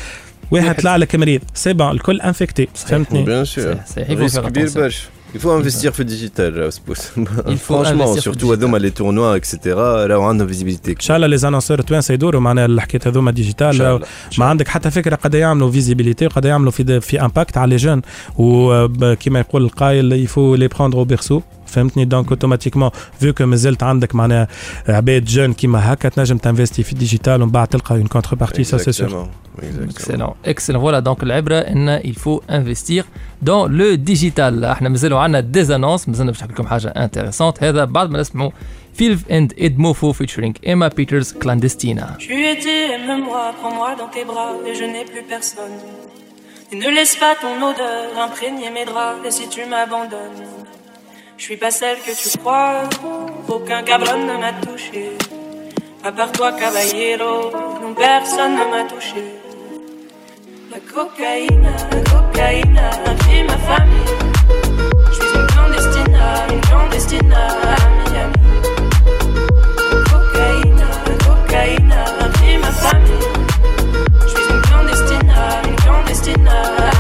واحد. 0.52 0.76
طلع 0.82 0.95
لك 0.95 1.16
مريض؟ 1.16 1.41
c'est 1.53 1.74
bon 1.74 1.91
الكل 1.91 2.22
infectés 2.22 2.68
فهمتني. 2.76 3.45
Il 3.45 3.45
faut 3.45 3.99
risque 3.99 4.45
كبير. 4.45 4.70
برشا. 4.76 5.08
Il 5.36 5.39
faut 5.39 5.62
investir 5.62 5.89
في 5.89 5.99
ال 5.99 6.09
digital 6.09 6.74
space 6.74 6.99
surtout 7.08 7.18
ال 7.47 7.59
digital. 7.59 8.51
هذوما 8.52 8.78
les 8.78 8.89
tournois 8.89 9.36
et 9.36 9.53
cetera 9.53 10.05
راهو 10.06 10.22
عندهم 10.24 10.47
visibilité 10.47 10.91
ان 10.91 10.99
شاء 10.99 11.18
الله 11.18 11.28
les 11.28 11.38
annonceurs 11.38 11.82
توانسه 11.82 12.14
يدوروا 12.14 12.41
معناها 12.41 12.66
الحكاية 12.66 13.02
هذوما 13.12 13.32
digital 13.32 13.99
ما 14.38 14.45
عندك 14.45 14.68
حتى 14.68 14.91
فكرة 14.91 15.16
قد 15.16 15.34
يعملوا 15.34 15.72
فيزيبيليتي 15.72 16.26
وقد 16.26 16.45
يعملوا 16.45 16.72
في 16.72 17.02
في 17.02 17.22
امباكت 17.22 17.58
على 17.58 17.70
لي 17.70 17.76
جون 17.76 18.02
وكما 18.38 19.39
يقول 19.39 19.64
القايل 19.64 20.14
يفو 20.14 20.56
لي 20.56 20.68
بروندر 20.68 20.97
أو 20.97 21.04
بيرسو 21.04 21.41
فهمتني؟ 21.72 22.05
دونك 22.05 22.30
اوتوماتيكمون 22.30 22.89
فيو 23.19 23.34
كو 23.34 23.45
مازلت 23.45 23.84
عندك 23.84 24.15
معناها 24.15 24.47
عباد 24.88 25.26
جون 25.26 25.53
كيما 25.53 25.93
هكا 25.93 26.09
تنجم 26.09 26.38
تنفستي 26.38 26.84
في 26.84 26.93
الديجيتال 26.93 27.41
ومن 27.41 27.51
بعد 27.51 27.67
تلقى 27.67 27.95
اون 27.95 28.07
كونتر 28.07 28.36
بارتي 28.36 28.63
سا 28.63 28.78
سي 28.78 28.91
سور 28.91 29.30
اكسلون 29.59 30.34
اكسلون 30.45 30.82
فوالا 30.82 30.99
دونك 30.99 31.24
العبره 31.24 31.55
إن 31.55 31.89
الفو 31.89 32.41
انفستيغ 32.49 33.03
دون 33.41 33.78
لو 33.78 33.95
ديجيتال 33.95 34.65
إحنا 34.65 34.89
مازالوا 34.89 35.19
عندنا 35.19 35.39
ديزانونس 35.39 36.09
مازلنا 36.09 36.32
باش 36.32 36.41
نحكي 36.41 36.53
لكم 36.53 36.67
حاجة 36.67 36.88
انتريسونت 36.88 37.63
هذا 37.63 37.86
بعد 37.86 38.09
ما 38.09 38.19
نسمعوا 38.19 38.51
فيلف 38.93 39.32
اند 39.32 39.53
ادموفو 39.59 40.11
فيتشرينج 40.11 40.57
ايما 40.67 40.88
بيترز 40.88 41.34
كلاندستينا 41.34 42.17
Tu 42.19 42.45
étais, 42.53 42.84
aime-moi, 42.95 43.43
prends-moi 43.59 43.89
dans 44.01 44.09
tes 44.15 44.26
bras 44.32 44.53
et 44.67 44.74
je 44.80 44.86
n'ai 44.93 45.05
plus 45.11 45.24
personne. 45.34 45.78
Et 46.72 46.76
ne 46.84 46.89
laisse 46.97 47.15
pas 47.24 47.34
ton 47.41 47.55
odeur 47.69 48.01
imprégner 48.28 48.69
mes 48.78 48.86
draps 48.91 49.19
et 49.28 49.32
si 49.38 49.45
tu 49.53 49.61
m'abandonnes, 49.72 50.41
je 51.42 51.48
suis 51.48 51.58
pas 51.58 51.72
celle 51.72 51.98
que 51.98 52.12
tu 52.12 52.38
crois. 52.38 52.84
Aucun 53.48 53.82
cabron 53.82 54.16
ne 54.28 54.38
m'a 54.38 54.54
touché. 54.62 55.18
À 56.04 56.12
part 56.12 56.32
toi, 56.34 56.52
caballero, 56.52 57.52
non 57.82 57.96
personne 57.96 58.54
ne 58.54 58.66
m'a 58.70 58.84
touché. 58.84 59.24
La 60.70 60.78
cocaïne, 60.94 61.68
la 61.92 62.00
cocaïne 62.12 62.78
a 62.78 62.92
ma 63.50 63.58
famille. 63.58 64.14
Je 65.10 65.14
suis 65.14 65.39
une 65.39 65.48
clandestine, 65.48 66.20
une 66.52 66.62
clandestine 66.62 67.34
à 67.34 67.48
Miami. 67.98 68.34
Cocaïne, 70.12 70.84
la 71.08 71.16
cocaïne 71.26 71.92
a 71.92 72.58
ma 72.60 72.72
famille. 72.72 73.28
Je 74.22 74.28
suis 74.28 74.54
une 74.54 74.62
clandestine, 74.62 75.34
une 75.66 75.76
clandestine 75.78 76.48
à 76.48 76.91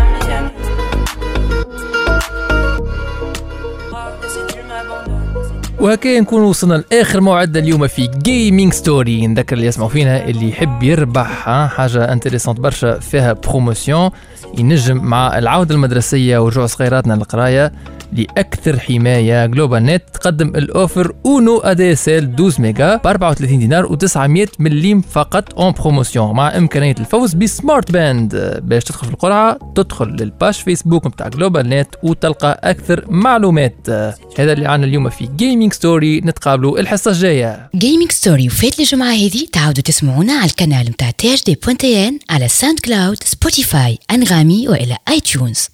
وهكا 5.81 6.19
نكون 6.19 6.43
وصلنا 6.43 6.83
لآخر 6.91 7.21
موعد 7.21 7.57
اليوم 7.57 7.87
في 7.87 8.07
Gaming 8.07 8.73
Story 8.73 9.27
نذكر 9.27 9.55
اللي 9.55 9.67
يسمعوا 9.67 9.89
فينا 9.89 10.25
اللي 10.25 10.49
يحب 10.49 10.83
يربح 10.83 11.27
حاجة 11.67 12.13
intéressante 12.13 12.59
برشا 12.59 12.99
فيها 12.99 13.33
promotion 13.33 14.09
ينجم 14.57 14.97
مع 14.97 15.37
العودة 15.37 15.75
المدرسية 15.75 16.37
ورجوع 16.37 16.65
صغيراتنا 16.65 17.13
للقراية. 17.13 17.71
لأكثر 18.13 18.79
حماية. 18.79 19.45
GlobalNet 19.45 20.03
تقدم 20.13 20.47
ال 20.47 20.59
offre 20.59 21.15
Uno 21.25 21.59
ADSL 21.59 22.33
12 22.33 22.61
ميجا 22.61 22.95
ب 22.95 23.07
34 23.07 23.59
دينار 23.59 23.87
و900 23.87 24.49
مليم 24.59 25.01
فقط 25.01 25.53
en 25.59 25.71
promotion 25.71 26.35
مع 26.35 26.57
إمكانية 26.57 26.95
الفوز 26.99 27.33
ب 27.33 27.43
smart 27.43 27.91
band. 27.91 28.59
باش 28.63 28.83
تدخل 28.83 29.07
في 29.07 29.13
القرعة 29.13 29.59
تدخل 29.75 30.05
لل 30.05 30.21
page 30.21 30.53
Facebook 30.53 31.07
نتاع 31.07 31.27
GlobalNet 31.27 31.87
وتلقى 32.03 32.61
أكثر 32.63 33.05
معلومات. 33.09 33.89
هذا 34.37 34.53
اللي 34.53 34.65
عنا 34.65 34.85
اليوم 34.85 35.09
في 35.09 35.29
Gaming 35.37 35.73
Story 35.73 36.21
نتقابلوا 36.21 36.79
الحصة 36.79 37.11
الجاية. 37.11 37.69
Gaming 37.75 38.11
Story 38.11 38.47
وفات 38.47 38.79
الجمعة 38.79 39.11
هذه 39.11 39.47
تعاودوا 39.53 39.83
تسمعونا 39.83 40.33
على 40.33 40.49
القناة 40.49 40.83
متاع 40.83 41.11
تي 41.11 41.33
اش 41.33 41.43
دي 41.43 41.57
بوانتي 41.65 42.07
ان 42.07 42.19
على 42.29 42.47
SoundCloud 42.47 43.23
Spotify 43.23 43.97
Anghami 44.11 44.67
وإلى 44.67 44.97
iTunes 45.09 45.69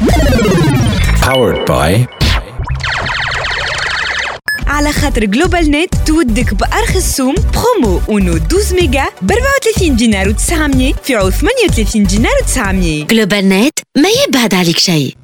Powered 0.00 1.66
by 1.70 2.06
على 4.66 4.92
خاطر 4.92 5.24
GlobalNet 5.24 5.94
تودك 6.06 6.54
بأرخص 6.54 7.16
سوم 7.16 7.34
promo 7.34 8.00
Uno 8.08 8.36
12 8.36 8.76
ميجا 8.76 9.04
ب 9.22 9.30
34 9.32 9.96
دينار 9.96 10.32
و900 10.34 11.02
في 11.02 11.14
عوض 11.14 11.32
38 11.32 12.04
دينار 12.04 12.32
و900 12.32 13.06
GlobalNet 13.10 13.78
ما 13.98 14.08
يبعد 14.28 14.54
عليك 14.54 14.78
شيء. 14.78 15.14